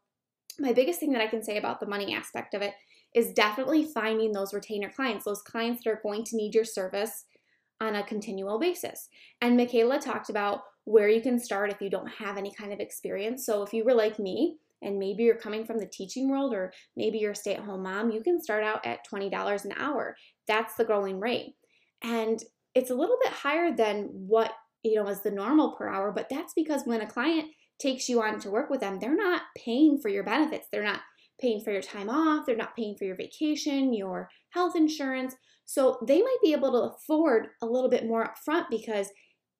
my 0.59 0.73
biggest 0.73 0.99
thing 0.99 1.11
that 1.11 1.21
I 1.21 1.27
can 1.27 1.43
say 1.43 1.57
about 1.57 1.79
the 1.79 1.85
money 1.85 2.15
aspect 2.15 2.55
of 2.55 2.63
it 2.63 2.73
is 3.13 3.33
definitely 3.33 3.83
finding 3.83 4.31
those 4.31 4.53
retainer 4.53 4.89
clients, 4.89 5.25
those 5.25 5.43
clients 5.43 5.83
that 5.83 5.91
are 5.91 5.99
going 6.01 6.23
to 6.23 6.35
need 6.35 6.55
your 6.55 6.65
service 6.65 7.25
on 7.79 7.95
a 7.95 8.03
continual 8.03 8.57
basis. 8.57 9.07
And 9.39 9.55
Michaela 9.55 9.99
talked 9.99 10.29
about 10.29 10.61
where 10.85 11.09
you 11.09 11.21
can 11.21 11.39
start 11.39 11.71
if 11.71 11.79
you 11.79 11.91
don't 11.91 12.07
have 12.07 12.37
any 12.37 12.51
kind 12.51 12.73
of 12.73 12.79
experience. 12.79 13.45
So, 13.45 13.61
if 13.61 13.73
you 13.73 13.83
were 13.83 13.93
like 13.93 14.17
me, 14.17 14.57
and 14.81 14.99
maybe 14.99 15.23
you're 15.23 15.35
coming 15.35 15.65
from 15.65 15.79
the 15.79 15.87
teaching 15.87 16.29
world 16.29 16.53
or 16.53 16.71
maybe 16.95 17.17
you're 17.17 17.31
a 17.31 17.35
stay 17.35 17.55
at 17.55 17.63
home 17.63 17.83
mom, 17.83 18.11
you 18.11 18.21
can 18.21 18.41
start 18.41 18.63
out 18.63 18.85
at 18.85 18.99
$20 19.11 19.65
an 19.65 19.73
hour. 19.77 20.15
That's 20.47 20.75
the 20.75 20.85
growing 20.85 21.19
rate. 21.19 21.55
And 22.03 22.41
it's 22.75 22.91
a 22.91 22.95
little 22.95 23.17
bit 23.23 23.33
higher 23.33 23.75
than 23.75 24.09
what, 24.11 24.51
you 24.83 24.95
know, 24.95 25.07
is 25.07 25.21
the 25.21 25.31
normal 25.31 25.71
per 25.71 25.89
hour, 25.89 26.11
but 26.11 26.29
that's 26.29 26.53
because 26.53 26.83
when 26.85 27.01
a 27.01 27.07
client 27.07 27.47
takes 27.79 28.07
you 28.07 28.21
on 28.21 28.39
to 28.39 28.51
work 28.51 28.69
with 28.69 28.79
them, 28.79 28.99
they're 28.99 29.15
not 29.15 29.41
paying 29.57 29.99
for 29.99 30.09
your 30.09 30.23
benefits. 30.23 30.67
They're 30.71 30.83
not 30.83 31.01
paying 31.39 31.61
for 31.61 31.71
your 31.71 31.81
time 31.81 32.09
off, 32.09 32.45
they're 32.45 32.55
not 32.55 32.75
paying 32.75 32.95
for 32.97 33.05
your 33.05 33.15
vacation, 33.15 33.93
your 33.93 34.29
health 34.49 34.75
insurance. 34.75 35.35
So 35.65 35.99
they 36.07 36.19
might 36.19 36.37
be 36.43 36.53
able 36.53 36.71
to 36.71 36.95
afford 36.95 37.49
a 37.61 37.65
little 37.65 37.89
bit 37.89 38.07
more 38.07 38.27
upfront 38.27 38.65
because 38.71 39.07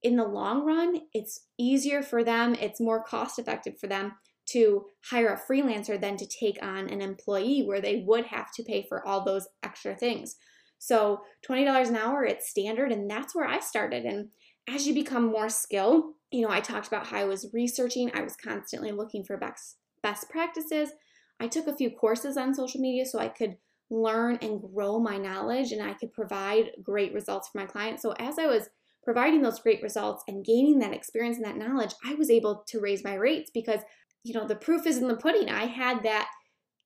in 0.02 0.16
the 0.16 0.26
long 0.26 0.66
run, 0.66 1.02
it's 1.14 1.42
easier 1.60 2.02
for 2.02 2.24
them, 2.24 2.56
it's 2.56 2.80
more 2.80 3.04
cost 3.04 3.38
effective 3.40 3.78
for 3.80 3.88
them 3.88 4.14
to 4.48 4.86
hire 5.10 5.34
a 5.34 5.52
freelancer 5.52 6.00
than 6.00 6.18
to 6.18 6.26
take 6.26 6.58
on 6.62 6.90
an 6.90 7.02
employee 7.02 7.64
where 7.66 7.82
they 7.82 8.04
would 8.08 8.26
have 8.26 8.52
to 8.54 8.64
pay 8.64 8.86
for 8.88 9.06
all 9.06 9.24
those 9.24 9.48
extra 9.64 9.96
things. 9.96 10.38
So 10.80 11.22
$20 11.48 11.90
an 11.90 11.96
hour, 11.96 12.24
it's 12.24 12.50
standard, 12.50 12.92
and 12.92 13.10
that's 13.10 13.36
where 13.36 13.48
I 13.48 13.60
started. 13.60 14.06
And 14.06 14.30
as 14.70 14.88
you 14.88 14.94
become 14.94 15.26
more 15.26 15.50
skilled, 15.50 16.14
you 16.32 16.42
know, 16.42 16.52
I 16.52 16.60
talked 16.60 16.88
about 16.88 17.08
how 17.08 17.18
I 17.18 17.26
was 17.26 17.50
researching, 17.54 18.12
I 18.14 18.22
was 18.22 18.36
constantly 18.36 18.92
looking 18.92 19.24
for 19.24 19.38
best, 19.38 19.78
best 20.04 20.30
practices. 20.30 20.92
I 21.40 21.48
took 21.48 21.68
a 21.68 21.76
few 21.76 21.90
courses 21.90 22.38
on 22.38 22.54
social 22.54 22.82
media 22.82 23.06
so 23.06 23.20
I 23.20 23.30
could 23.30 23.58
learn 23.90 24.38
and 24.42 24.62
grow 24.62 25.00
my 25.00 25.18
knowledge 25.18 25.72
and 25.72 25.82
I 25.82 25.94
could 25.94 26.14
provide 26.14 26.72
great 26.84 27.14
results 27.14 27.48
for 27.48 27.60
my 27.60 27.66
clients. 27.66 28.02
So 28.02 28.12
as 28.20 28.38
I 28.38 28.48
was 28.48 28.70
providing 29.04 29.42
those 29.42 29.60
great 29.60 29.82
results 29.82 30.24
and 30.28 30.44
gaining 30.44 30.80
that 30.80 30.94
experience 30.94 31.38
and 31.38 31.46
that 31.46 31.56
knowledge, 31.58 31.94
I 32.04 32.16
was 32.16 32.30
able 32.30 32.66
to 32.68 32.82
raise 32.82 33.06
my 33.06 33.14
rates 33.14 33.50
because 33.54 33.80
you 34.28 34.34
know, 34.34 34.46
the 34.46 34.56
proof 34.56 34.86
is 34.86 34.98
in 34.98 35.08
the 35.08 35.16
pudding. 35.16 35.50
I 35.50 35.66
had 35.66 36.04
that 36.04 36.28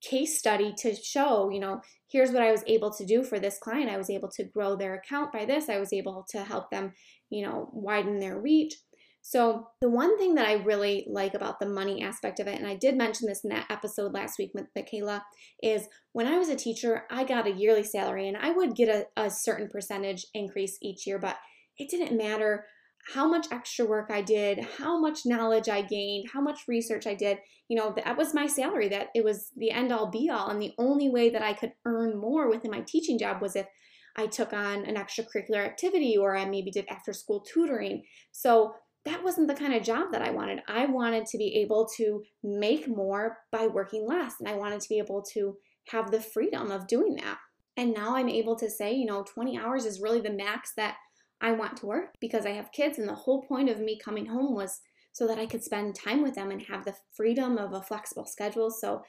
case 0.02 0.38
study 0.38 0.74
to 0.80 0.96
show, 0.96 1.50
you 1.50 1.60
know, 1.60 1.82
here's 2.10 2.32
what 2.32 2.44
I 2.44 2.52
was 2.52 2.64
able 2.68 2.92
to 2.94 3.06
do 3.06 3.24
for 3.24 3.40
this 3.40 3.58
client. 3.58 3.90
I 3.90 3.98
was 3.98 4.10
able 4.10 4.30
to 4.32 4.44
grow 4.44 4.76
their 4.76 4.96
account 4.96 5.32
by 5.32 5.46
this. 5.46 5.70
I 5.70 5.80
was 5.80 5.94
able 5.94 6.26
to 6.30 6.44
help 6.44 6.70
them, 6.70 6.94
you 7.30 7.46
know, 7.46 7.70
widen 7.74 8.20
their 8.20 8.40
reach. 8.40 8.76
So, 9.24 9.68
the 9.82 9.90
one 9.90 10.18
thing 10.18 10.34
that 10.36 10.48
I 10.48 10.54
really 10.54 11.06
like 11.08 11.36
about 11.36 11.60
the 11.60 11.70
money 11.70 12.02
aspect 12.02 12.40
of 12.40 12.48
it, 12.48 12.58
and 12.58 12.68
I 12.68 12.76
did 12.76 12.98
mention 12.98 13.28
this 13.28 13.44
in 13.44 13.52
that 13.52 13.70
episode 13.70 14.14
last 14.14 14.40
week 14.40 14.50
with 14.56 14.66
Michaela, 14.76 15.24
is 15.62 15.88
when 16.14 16.26
I 16.26 16.40
was 16.40 16.50
a 16.50 16.56
teacher, 16.56 17.04
I 17.12 17.24
got 17.24 17.46
a 17.46 17.52
yearly 17.52 17.84
salary 17.84 18.28
and 18.28 18.36
I 18.36 18.52
would 18.52 18.76
get 18.76 18.90
a, 18.90 19.06
a 19.16 19.30
certain 19.30 19.70
percentage 19.70 20.26
increase 20.34 20.80
each 20.82 21.06
year, 21.06 21.20
but 21.20 21.38
it 21.78 21.90
didn't 21.90 22.18
matter 22.18 22.66
how 23.14 23.28
much 23.28 23.48
extra 23.52 23.86
work 23.86 24.10
I 24.10 24.22
did, 24.22 24.60
how 24.78 25.00
much 25.00 25.26
knowledge 25.26 25.70
I 25.70 25.82
gained, 25.82 26.30
how 26.34 26.42
much 26.42 26.68
research 26.68 27.08
I 27.08 27.16
did. 27.16 27.40
You 27.68 27.78
know, 27.78 27.94
that 27.96 28.18
was 28.18 28.34
my 28.34 28.48
salary, 28.48 28.90
that 28.90 29.08
it 29.16 29.24
was 29.24 29.52
the 29.56 29.72
end 29.72 29.92
all 29.92 30.08
be 30.08 30.30
all. 30.30 30.50
And 30.50 30.62
the 30.62 30.74
only 30.78 31.10
way 31.10 31.30
that 31.30 31.42
I 31.42 31.54
could 31.54 31.74
earn 31.86 32.18
more 32.18 32.50
within 32.50 32.72
my 32.72 32.82
teaching 32.82 33.18
job 33.18 33.42
was 33.42 33.56
if 33.56 33.68
I 34.16 34.28
took 34.28 34.54
on 34.54 34.86
an 34.86 34.96
extracurricular 34.96 35.66
activity 35.66 36.18
or 36.18 36.36
I 36.36 36.46
maybe 36.46 36.72
did 36.72 36.86
after 36.90 37.14
school 37.14 37.42
tutoring. 37.42 38.04
So 38.32 38.74
that 39.06 39.24
wasn't 39.24 39.48
the 39.48 39.56
kind 39.56 39.74
of 39.74 39.84
job 39.84 40.12
that 40.12 40.22
I 40.22 40.32
wanted. 40.32 40.62
I 40.68 40.86
wanted 40.86 41.26
to 41.28 41.38
be 41.38 41.56
able 41.62 41.88
to 41.98 42.24
make 42.44 42.88
more 42.88 43.40
by 43.52 43.68
working 43.68 44.06
less, 44.08 44.36
and 44.40 44.48
I 44.48 44.56
wanted 44.56 44.82
to 44.82 44.90
be 44.90 45.00
able 45.00 45.24
to 45.34 45.58
have 45.88 46.12
the 46.12 46.22
freedom 46.22 46.72
of 46.72 46.88
doing 46.88 47.16
that. 47.16 47.40
And 47.78 47.94
now 47.94 48.16
I'm 48.16 48.30
able 48.30 48.56
to 48.58 48.70
say, 48.70 48.94
you 48.94 49.06
know, 49.06 49.24
20 49.24 49.58
hours 49.58 49.86
is 49.86 50.02
really 50.02 50.22
the 50.22 50.30
max 50.30 50.74
that 50.78 50.98
I 51.42 51.52
want 51.54 51.78
to 51.78 51.88
work 51.88 52.16
because 52.20 52.46
I 52.46 52.52
have 52.52 52.72
kids, 52.72 53.00
and 53.00 53.10
the 53.10 53.16
whole 53.16 53.42
point 53.44 53.70
of 53.70 53.80
me 53.80 54.00
coming 54.00 54.28
home 54.28 54.54
was 54.54 54.82
so 55.12 55.28
that 55.28 55.40
I 55.40 55.46
could 55.46 55.64
spend 55.64 55.96
time 55.96 56.22
with 56.22 56.36
them 56.36 56.52
and 56.52 56.62
have 56.64 56.86
the 56.86 56.96
freedom 57.12 57.58
of 57.58 57.74
a 57.74 57.82
flexible 57.82 58.26
schedule. 58.26 58.72
So 58.72 59.02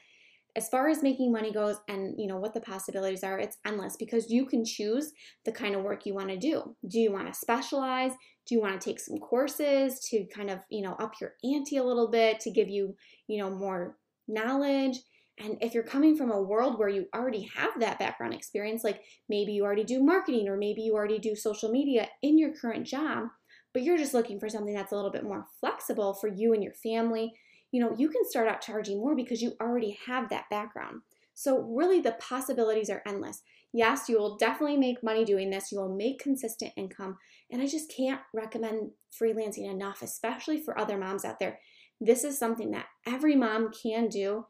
as 0.55 0.69
far 0.69 0.87
as 0.87 1.01
making 1.01 1.31
money 1.31 1.51
goes 1.51 1.77
and 1.87 2.13
you 2.17 2.27
know 2.27 2.37
what 2.37 2.53
the 2.53 2.61
possibilities 2.61 3.23
are 3.23 3.39
it's 3.39 3.57
endless 3.65 3.95
because 3.97 4.29
you 4.29 4.45
can 4.45 4.63
choose 4.63 5.11
the 5.45 5.51
kind 5.51 5.75
of 5.75 5.83
work 5.83 6.05
you 6.05 6.13
want 6.13 6.29
to 6.29 6.37
do. 6.37 6.75
Do 6.87 6.99
you 6.99 7.11
want 7.11 7.27
to 7.27 7.33
specialize? 7.33 8.11
Do 8.45 8.55
you 8.55 8.61
want 8.61 8.79
to 8.79 8.89
take 8.89 8.99
some 8.99 9.17
courses 9.17 9.99
to 10.09 10.25
kind 10.25 10.49
of 10.49 10.59
you 10.69 10.81
know 10.81 10.93
up 10.93 11.13
your 11.19 11.33
ante 11.43 11.77
a 11.77 11.83
little 11.83 12.09
bit 12.09 12.39
to 12.41 12.51
give 12.51 12.69
you 12.69 12.95
you 13.27 13.39
know 13.39 13.49
more 13.49 13.97
knowledge 14.27 14.97
and 15.39 15.57
if 15.61 15.73
you're 15.73 15.83
coming 15.83 16.15
from 16.15 16.31
a 16.31 16.41
world 16.41 16.77
where 16.77 16.89
you 16.89 17.07
already 17.13 17.49
have 17.55 17.79
that 17.79 17.99
background 17.99 18.33
experience 18.33 18.83
like 18.83 19.01
maybe 19.29 19.53
you 19.53 19.63
already 19.63 19.83
do 19.83 20.03
marketing 20.03 20.47
or 20.47 20.57
maybe 20.57 20.81
you 20.81 20.93
already 20.93 21.19
do 21.19 21.35
social 21.35 21.71
media 21.71 22.07
in 22.21 22.37
your 22.37 22.53
current 22.53 22.85
job 22.85 23.27
but 23.73 23.81
you're 23.81 23.97
just 23.97 24.13
looking 24.13 24.39
for 24.39 24.49
something 24.49 24.73
that's 24.73 24.91
a 24.91 24.95
little 24.95 25.11
bit 25.11 25.23
more 25.23 25.45
flexible 25.59 26.13
for 26.13 26.27
you 26.27 26.53
and 26.53 26.63
your 26.63 26.73
family 26.73 27.33
you 27.73 27.81
know, 27.81 27.95
you 27.97 28.07
can 28.07 28.23
start 28.23 28.47
out 28.47 28.61
charging 28.61 28.99
more 28.99 29.15
because 29.15 29.41
you 29.41 29.53
already 29.59 29.97
have 30.05 30.29
that 30.29 30.45
background. 30.49 31.01
So, 31.33 31.59
really, 31.59 31.99
the 31.99 32.11
possibilities 32.19 32.91
are 32.91 33.01
endless. 33.07 33.41
Yes, 33.73 34.07
you 34.07 34.19
will 34.19 34.37
definitely 34.37 34.77
make 34.77 35.03
money 35.03 35.25
doing 35.25 35.49
this. 35.49 35.71
You 35.71 35.79
will 35.79 35.93
make 35.93 36.19
consistent 36.21 36.71
income. 36.77 37.17
And 37.51 37.59
I 37.63 37.65
just 37.65 37.91
can't 37.91 38.21
recommend 38.31 38.91
freelancing 39.19 39.67
enough, 39.67 40.03
especially 40.03 40.61
for 40.61 40.79
other 40.79 40.99
moms 40.99 41.25
out 41.25 41.39
there. 41.39 41.59
This 41.99 42.23
is 42.23 42.37
something 42.37 42.69
that 42.71 42.85
every 43.07 43.35
mom 43.35 43.71
can 43.71 44.07
do, 44.07 44.45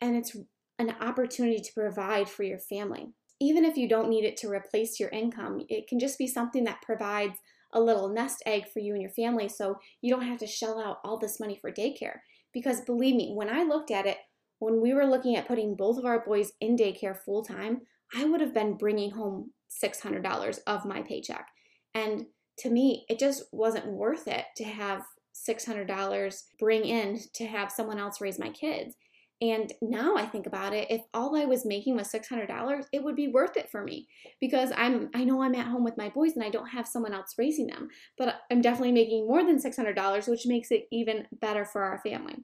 and 0.00 0.16
it's 0.16 0.36
an 0.78 0.94
opportunity 1.00 1.60
to 1.60 1.72
provide 1.72 2.28
for 2.28 2.42
your 2.42 2.58
family. 2.58 3.08
Even 3.40 3.64
if 3.64 3.76
you 3.76 3.88
don't 3.88 4.08
need 4.08 4.24
it 4.24 4.36
to 4.38 4.50
replace 4.50 4.98
your 4.98 5.10
income, 5.10 5.64
it 5.68 5.88
can 5.88 5.98
just 5.98 6.18
be 6.18 6.26
something 6.26 6.64
that 6.64 6.82
provides 6.82 7.38
a 7.72 7.80
little 7.80 8.08
nest 8.08 8.42
egg 8.46 8.64
for 8.72 8.80
you 8.80 8.92
and 8.92 9.02
your 9.02 9.10
family 9.10 9.48
so 9.48 9.78
you 10.00 10.12
don't 10.12 10.26
have 10.26 10.38
to 10.38 10.46
shell 10.46 10.80
out 10.80 10.98
all 11.04 11.18
this 11.18 11.40
money 11.40 11.58
for 11.60 11.70
daycare. 11.70 12.18
Because 12.52 12.80
believe 12.80 13.16
me, 13.16 13.32
when 13.34 13.50
I 13.50 13.64
looked 13.64 13.90
at 13.90 14.06
it, 14.06 14.18
when 14.58 14.80
we 14.80 14.94
were 14.94 15.06
looking 15.06 15.36
at 15.36 15.48
putting 15.48 15.74
both 15.74 15.98
of 15.98 16.06
our 16.06 16.24
boys 16.24 16.52
in 16.60 16.76
daycare 16.76 17.16
full 17.16 17.44
time, 17.44 17.82
I 18.14 18.24
would 18.24 18.40
have 18.40 18.54
been 18.54 18.76
bringing 18.76 19.10
home 19.10 19.50
$600 19.82 20.58
of 20.66 20.84
my 20.86 21.02
paycheck. 21.02 21.48
And 21.94 22.26
to 22.58 22.70
me, 22.70 23.04
it 23.08 23.18
just 23.18 23.44
wasn't 23.52 23.86
worth 23.86 24.26
it 24.28 24.46
to 24.56 24.64
have 24.64 25.02
$600 25.48 26.42
bring 26.58 26.84
in 26.84 27.20
to 27.34 27.46
have 27.46 27.70
someone 27.70 27.98
else 27.98 28.20
raise 28.20 28.38
my 28.38 28.48
kids. 28.48 28.94
And 29.40 29.70
now 29.82 30.16
I 30.16 30.24
think 30.24 30.46
about 30.46 30.72
it, 30.72 30.90
if 30.90 31.02
all 31.12 31.36
I 31.36 31.44
was 31.44 31.66
making 31.66 31.96
was 31.96 32.10
$600, 32.10 32.86
it 32.90 33.04
would 33.04 33.16
be 33.16 33.28
worth 33.28 33.56
it 33.56 33.68
for 33.70 33.84
me 33.84 34.08
because 34.40 34.72
I'm 34.74 35.10
I 35.14 35.24
know 35.24 35.42
I'm 35.42 35.54
at 35.54 35.66
home 35.66 35.84
with 35.84 35.98
my 35.98 36.08
boys 36.08 36.32
and 36.34 36.44
I 36.44 36.48
don't 36.48 36.68
have 36.68 36.88
someone 36.88 37.12
else 37.12 37.34
raising 37.36 37.66
them. 37.66 37.88
But 38.16 38.36
I'm 38.50 38.62
definitely 38.62 38.92
making 38.92 39.26
more 39.26 39.44
than 39.44 39.60
$600, 39.60 40.28
which 40.28 40.46
makes 40.46 40.70
it 40.70 40.86
even 40.90 41.26
better 41.40 41.66
for 41.66 41.82
our 41.82 41.98
family. 41.98 42.36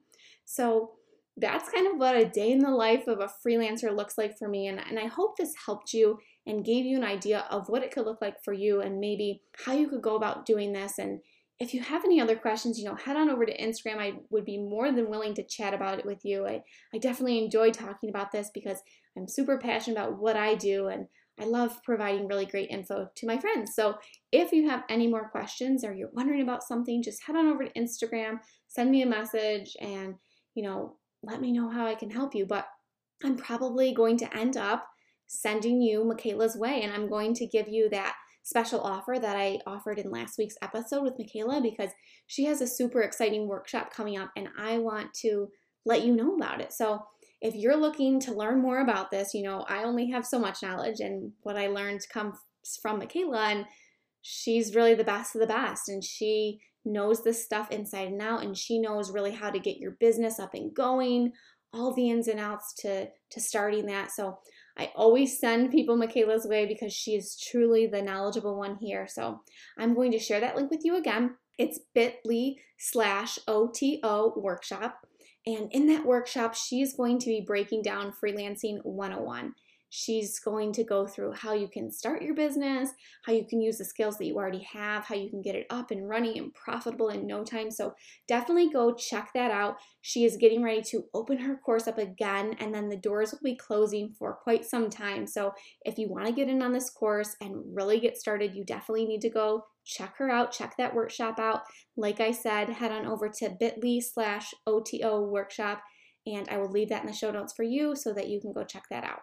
So 0.45 0.91
that's 1.37 1.69
kind 1.69 1.87
of 1.87 1.97
what 1.97 2.15
a 2.15 2.25
day 2.25 2.51
in 2.51 2.59
the 2.59 2.69
life 2.69 3.07
of 3.07 3.19
a 3.19 3.31
freelancer 3.45 3.95
looks 3.95 4.17
like 4.17 4.37
for 4.37 4.47
me 4.47 4.67
and, 4.67 4.79
and 4.79 4.99
I 4.99 5.07
hope 5.07 5.35
this 5.35 5.53
helped 5.65 5.91
you 5.91 6.19
and 6.45 6.63
gave 6.63 6.85
you 6.85 6.95
an 6.95 7.03
idea 7.03 7.45
of 7.49 7.69
what 7.69 7.83
it 7.83 7.91
could 7.91 8.05
look 8.05 8.21
like 8.21 8.43
for 8.43 8.53
you 8.53 8.81
and 8.81 8.99
maybe 8.99 9.41
how 9.65 9.73
you 9.73 9.87
could 9.87 10.03
go 10.03 10.15
about 10.15 10.45
doing 10.45 10.73
this 10.73 10.99
and 10.99 11.21
if 11.59 11.73
you 11.73 11.81
have 11.81 12.03
any 12.03 12.19
other 12.19 12.35
questions, 12.35 12.79
you 12.79 12.85
know, 12.85 12.95
head 12.95 13.15
on 13.15 13.29
over 13.29 13.45
to 13.45 13.57
Instagram. 13.57 13.97
I 13.97 14.13
would 14.29 14.45
be 14.45 14.57
more 14.57 14.91
than 14.91 15.09
willing 15.09 15.33
to 15.35 15.43
chat 15.43 15.73
about 15.73 15.99
it 15.99 16.05
with 16.05 16.25
you. 16.25 16.47
I, 16.47 16.63
I 16.93 16.97
definitely 16.97 17.43
enjoy 17.43 17.71
talking 17.71 18.09
about 18.09 18.31
this 18.31 18.49
because 18.53 18.79
I'm 19.17 19.27
super 19.27 19.57
passionate 19.57 19.97
about 19.97 20.19
what 20.19 20.35
I 20.35 20.55
do 20.55 20.87
and 20.87 21.07
I 21.39 21.45
love 21.45 21.81
providing 21.83 22.27
really 22.27 22.45
great 22.45 22.69
info 22.69 23.09
to 23.15 23.27
my 23.27 23.39
friends. 23.39 23.73
So 23.75 23.95
if 24.31 24.51
you 24.51 24.69
have 24.69 24.83
any 24.87 25.07
more 25.07 25.29
questions 25.29 25.83
or 25.83 25.93
you're 25.93 26.09
wondering 26.13 26.41
about 26.41 26.63
something, 26.63 27.01
just 27.01 27.23
head 27.23 27.35
on 27.35 27.47
over 27.47 27.65
to 27.65 27.73
Instagram, 27.73 28.39
send 28.67 28.91
me 28.91 29.01
a 29.01 29.07
message, 29.07 29.75
and, 29.79 30.15
you 30.53 30.63
know, 30.63 30.97
let 31.23 31.41
me 31.41 31.51
know 31.51 31.69
how 31.69 31.87
I 31.87 31.95
can 31.95 32.11
help 32.11 32.35
you. 32.35 32.45
But 32.45 32.67
I'm 33.23 33.35
probably 33.35 33.93
going 33.93 34.17
to 34.17 34.37
end 34.37 34.57
up 34.57 34.87
sending 35.25 35.81
you 35.81 36.03
Michaela's 36.03 36.55
way, 36.55 36.83
and 36.83 36.93
I'm 36.93 37.09
going 37.09 37.33
to 37.35 37.47
give 37.47 37.67
you 37.67 37.89
that 37.89 38.15
special 38.43 38.81
offer 38.81 39.17
that 39.19 39.35
I 39.35 39.59
offered 39.65 39.97
in 39.99 40.11
last 40.11 40.37
week's 40.37 40.57
episode 40.61 41.01
with 41.01 41.17
Michaela 41.17 41.61
because 41.61 41.91
she 42.27 42.45
has 42.45 42.61
a 42.61 42.67
super 42.67 43.01
exciting 43.01 43.47
workshop 43.47 43.93
coming 43.93 44.17
up 44.17 44.31
and 44.35 44.49
I 44.57 44.77
want 44.77 45.13
to 45.21 45.49
let 45.85 46.05
you 46.05 46.15
know 46.15 46.35
about 46.35 46.61
it. 46.61 46.73
So, 46.73 47.03
if 47.41 47.55
you're 47.55 47.75
looking 47.75 48.21
to 48.21 48.33
learn 48.33 48.61
more 48.61 48.79
about 48.79 49.11
this, 49.11 49.33
you 49.33 49.43
know, 49.43 49.65
I 49.67 49.83
only 49.83 50.09
have 50.11 50.25
so 50.25 50.39
much 50.39 50.63
knowledge 50.63 51.01
and 51.01 51.33
what 51.41 51.57
I 51.57 51.67
learned 51.67 51.99
comes 52.09 52.37
from 52.81 52.99
Michaela 52.99 53.49
and 53.49 53.65
she's 54.21 54.73
really 54.73 54.93
the 54.93 55.03
best 55.03 55.35
of 55.35 55.41
the 55.41 55.47
best 55.47 55.89
and 55.89 56.01
she 56.01 56.61
knows 56.85 57.21
this 57.21 57.43
stuff 57.43 57.69
inside 57.69 58.07
and 58.07 58.21
out 58.21 58.43
and 58.43 58.57
she 58.57 58.79
knows 58.79 59.11
really 59.11 59.31
how 59.31 59.49
to 59.49 59.59
get 59.59 59.77
your 59.77 59.91
business 59.99 60.39
up 60.39 60.53
and 60.53 60.73
going, 60.73 61.33
all 61.73 61.93
the 61.93 62.09
ins 62.09 62.29
and 62.29 62.39
outs 62.39 62.73
to 62.75 63.07
to 63.31 63.41
starting 63.41 63.87
that. 63.87 64.11
So, 64.11 64.39
I 64.77 64.91
always 64.95 65.39
send 65.39 65.71
people 65.71 65.97
Michaela's 65.97 66.47
way 66.47 66.65
because 66.65 66.93
she 66.93 67.11
is 67.15 67.39
truly 67.39 67.85
the 67.85 68.01
knowledgeable 68.01 68.57
one 68.57 68.77
here. 68.77 69.07
So 69.07 69.41
I'm 69.77 69.93
going 69.93 70.11
to 70.11 70.19
share 70.19 70.39
that 70.39 70.55
link 70.55 70.71
with 70.71 70.83
you 70.83 70.95
again. 70.97 71.35
It's 71.57 71.79
bit.ly 71.93 72.55
slash 72.77 73.37
OTO 73.47 74.33
workshop. 74.37 75.05
And 75.45 75.71
in 75.71 75.87
that 75.87 76.05
workshop, 76.05 76.55
she's 76.55 76.95
going 76.95 77.19
to 77.19 77.25
be 77.27 77.43
breaking 77.45 77.83
down 77.83 78.13
freelancing 78.13 78.79
101. 78.83 79.53
She's 79.95 80.39
going 80.39 80.73
to 80.73 80.83
go 80.83 81.05
through 81.05 81.33
how 81.33 81.53
you 81.53 81.67
can 81.67 81.91
start 81.91 82.23
your 82.23 82.33
business, 82.33 82.89
how 83.27 83.31
you 83.31 83.45
can 83.45 83.61
use 83.61 83.77
the 83.77 83.85
skills 83.85 84.17
that 84.17 84.25
you 84.25 84.35
already 84.37 84.65
have, 84.73 85.05
how 85.05 85.13
you 85.13 85.29
can 85.29 85.43
get 85.43 85.53
it 85.53 85.67
up 85.69 85.91
and 85.91 86.09
running 86.09 86.35
and 86.39 86.51
profitable 86.51 87.09
in 87.09 87.27
no 87.27 87.43
time. 87.43 87.69
So 87.69 87.93
definitely 88.27 88.71
go 88.71 88.95
check 88.95 89.29
that 89.35 89.51
out. 89.51 89.75
She 90.01 90.25
is 90.25 90.35
getting 90.35 90.63
ready 90.63 90.81
to 90.89 91.03
open 91.13 91.37
her 91.37 91.57
course 91.57 91.87
up 91.87 91.99
again, 91.99 92.55
and 92.59 92.73
then 92.73 92.89
the 92.89 92.97
doors 92.97 93.33
will 93.33 93.41
be 93.43 93.55
closing 93.55 94.15
for 94.17 94.33
quite 94.33 94.65
some 94.65 94.89
time. 94.89 95.27
So 95.27 95.53
if 95.85 95.99
you 95.99 96.09
want 96.09 96.25
to 96.25 96.33
get 96.33 96.49
in 96.49 96.63
on 96.63 96.73
this 96.73 96.89
course 96.89 97.35
and 97.39 97.61
really 97.75 97.99
get 97.99 98.17
started, 98.17 98.55
you 98.55 98.65
definitely 98.65 99.05
need 99.05 99.21
to 99.21 99.29
go 99.29 99.63
check 99.85 100.17
her 100.17 100.31
out, 100.31 100.51
check 100.51 100.73
that 100.79 100.95
workshop 100.95 101.37
out. 101.37 101.61
Like 101.95 102.19
I 102.19 102.31
said, 102.31 102.67
head 102.69 102.91
on 102.91 103.05
over 103.05 103.29
to 103.29 103.55
bit.ly 103.59 103.99
slash 103.99 104.55
OTO 104.65 105.21
workshop, 105.21 105.83
and 106.25 106.49
I 106.49 106.57
will 106.57 106.71
leave 106.71 106.89
that 106.89 107.01
in 107.01 107.07
the 107.07 107.13
show 107.13 107.29
notes 107.29 107.53
for 107.53 107.61
you 107.61 107.95
so 107.95 108.11
that 108.13 108.27
you 108.27 108.41
can 108.41 108.53
go 108.53 108.63
check 108.63 108.85
that 108.89 109.03
out. 109.03 109.19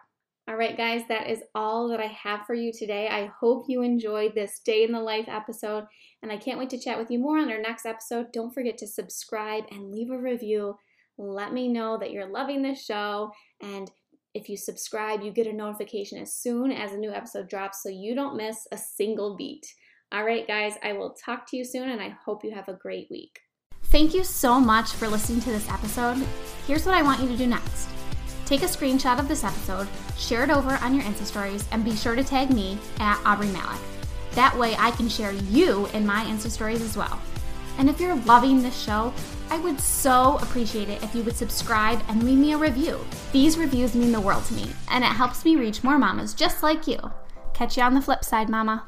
All 0.47 0.55
right, 0.55 0.75
guys, 0.75 1.03
that 1.07 1.29
is 1.29 1.43
all 1.53 1.87
that 1.89 1.99
I 1.99 2.07
have 2.07 2.45
for 2.45 2.55
you 2.55 2.73
today. 2.73 3.07
I 3.07 3.31
hope 3.39 3.65
you 3.67 3.83
enjoyed 3.83 4.33
this 4.33 4.59
day 4.65 4.83
in 4.83 4.91
the 4.91 4.99
life 4.99 5.27
episode, 5.27 5.85
and 6.23 6.31
I 6.31 6.37
can't 6.37 6.57
wait 6.57 6.71
to 6.71 6.79
chat 6.79 6.97
with 6.97 7.11
you 7.11 7.19
more 7.19 7.37
on 7.37 7.51
our 7.51 7.61
next 7.61 7.85
episode. 7.85 8.31
Don't 8.33 8.53
forget 8.53 8.77
to 8.79 8.87
subscribe 8.87 9.65
and 9.71 9.91
leave 9.91 10.09
a 10.09 10.17
review. 10.17 10.75
Let 11.17 11.53
me 11.53 11.67
know 11.67 11.97
that 11.99 12.11
you're 12.11 12.25
loving 12.25 12.63
this 12.63 12.83
show, 12.83 13.31
and 13.61 13.91
if 14.33 14.49
you 14.49 14.57
subscribe, 14.57 15.21
you 15.21 15.31
get 15.31 15.45
a 15.45 15.53
notification 15.53 16.17
as 16.17 16.33
soon 16.33 16.71
as 16.71 16.91
a 16.91 16.97
new 16.97 17.13
episode 17.13 17.47
drops 17.47 17.83
so 17.83 17.89
you 17.89 18.15
don't 18.15 18.35
miss 18.35 18.67
a 18.71 18.77
single 18.77 19.37
beat. 19.37 19.67
All 20.11 20.25
right, 20.25 20.47
guys, 20.47 20.73
I 20.83 20.93
will 20.93 21.13
talk 21.13 21.47
to 21.51 21.57
you 21.57 21.63
soon, 21.63 21.89
and 21.89 22.01
I 22.01 22.17
hope 22.25 22.43
you 22.43 22.51
have 22.51 22.67
a 22.67 22.73
great 22.73 23.07
week. 23.11 23.39
Thank 23.85 24.13
you 24.15 24.23
so 24.23 24.59
much 24.59 24.91
for 24.93 25.07
listening 25.07 25.41
to 25.41 25.51
this 25.51 25.69
episode. 25.69 26.17
Here's 26.65 26.85
what 26.85 26.95
I 26.95 27.03
want 27.03 27.21
you 27.21 27.27
to 27.27 27.37
do 27.37 27.45
next. 27.45 27.89
Take 28.45 28.63
a 28.63 28.65
screenshot 28.65 29.19
of 29.19 29.27
this 29.27 29.43
episode, 29.43 29.87
share 30.17 30.43
it 30.43 30.49
over 30.49 30.75
on 30.81 30.93
your 30.93 31.03
Insta 31.03 31.25
stories, 31.25 31.65
and 31.71 31.85
be 31.85 31.95
sure 31.95 32.15
to 32.15 32.23
tag 32.23 32.49
me 32.49 32.77
at 32.99 33.17
Aubree 33.23 33.51
Malick. 33.51 33.79
That 34.33 34.57
way 34.57 34.75
I 34.77 34.91
can 34.91 35.09
share 35.09 35.31
you 35.31 35.87
in 35.87 36.05
my 36.05 36.23
Insta 36.25 36.49
stories 36.49 36.81
as 36.81 36.97
well. 36.97 37.21
And 37.77 37.89
if 37.89 37.99
you're 37.99 38.15
loving 38.15 38.61
this 38.61 38.79
show, 38.79 39.13
I 39.49 39.57
would 39.59 39.79
so 39.79 40.37
appreciate 40.41 40.89
it 40.89 41.03
if 41.03 41.15
you 41.15 41.23
would 41.23 41.35
subscribe 41.35 42.01
and 42.07 42.23
leave 42.23 42.37
me 42.37 42.53
a 42.53 42.57
review. 42.57 42.99
These 43.31 43.57
reviews 43.57 43.95
mean 43.95 44.11
the 44.11 44.21
world 44.21 44.45
to 44.45 44.53
me, 44.53 44.67
and 44.89 45.03
it 45.03 45.07
helps 45.07 45.43
me 45.45 45.55
reach 45.55 45.83
more 45.83 45.97
mamas 45.97 46.33
just 46.33 46.63
like 46.63 46.87
you. 46.87 46.99
Catch 47.53 47.77
you 47.77 47.83
on 47.83 47.93
the 47.93 48.01
flip 48.01 48.23
side, 48.23 48.49
mama. 48.49 48.85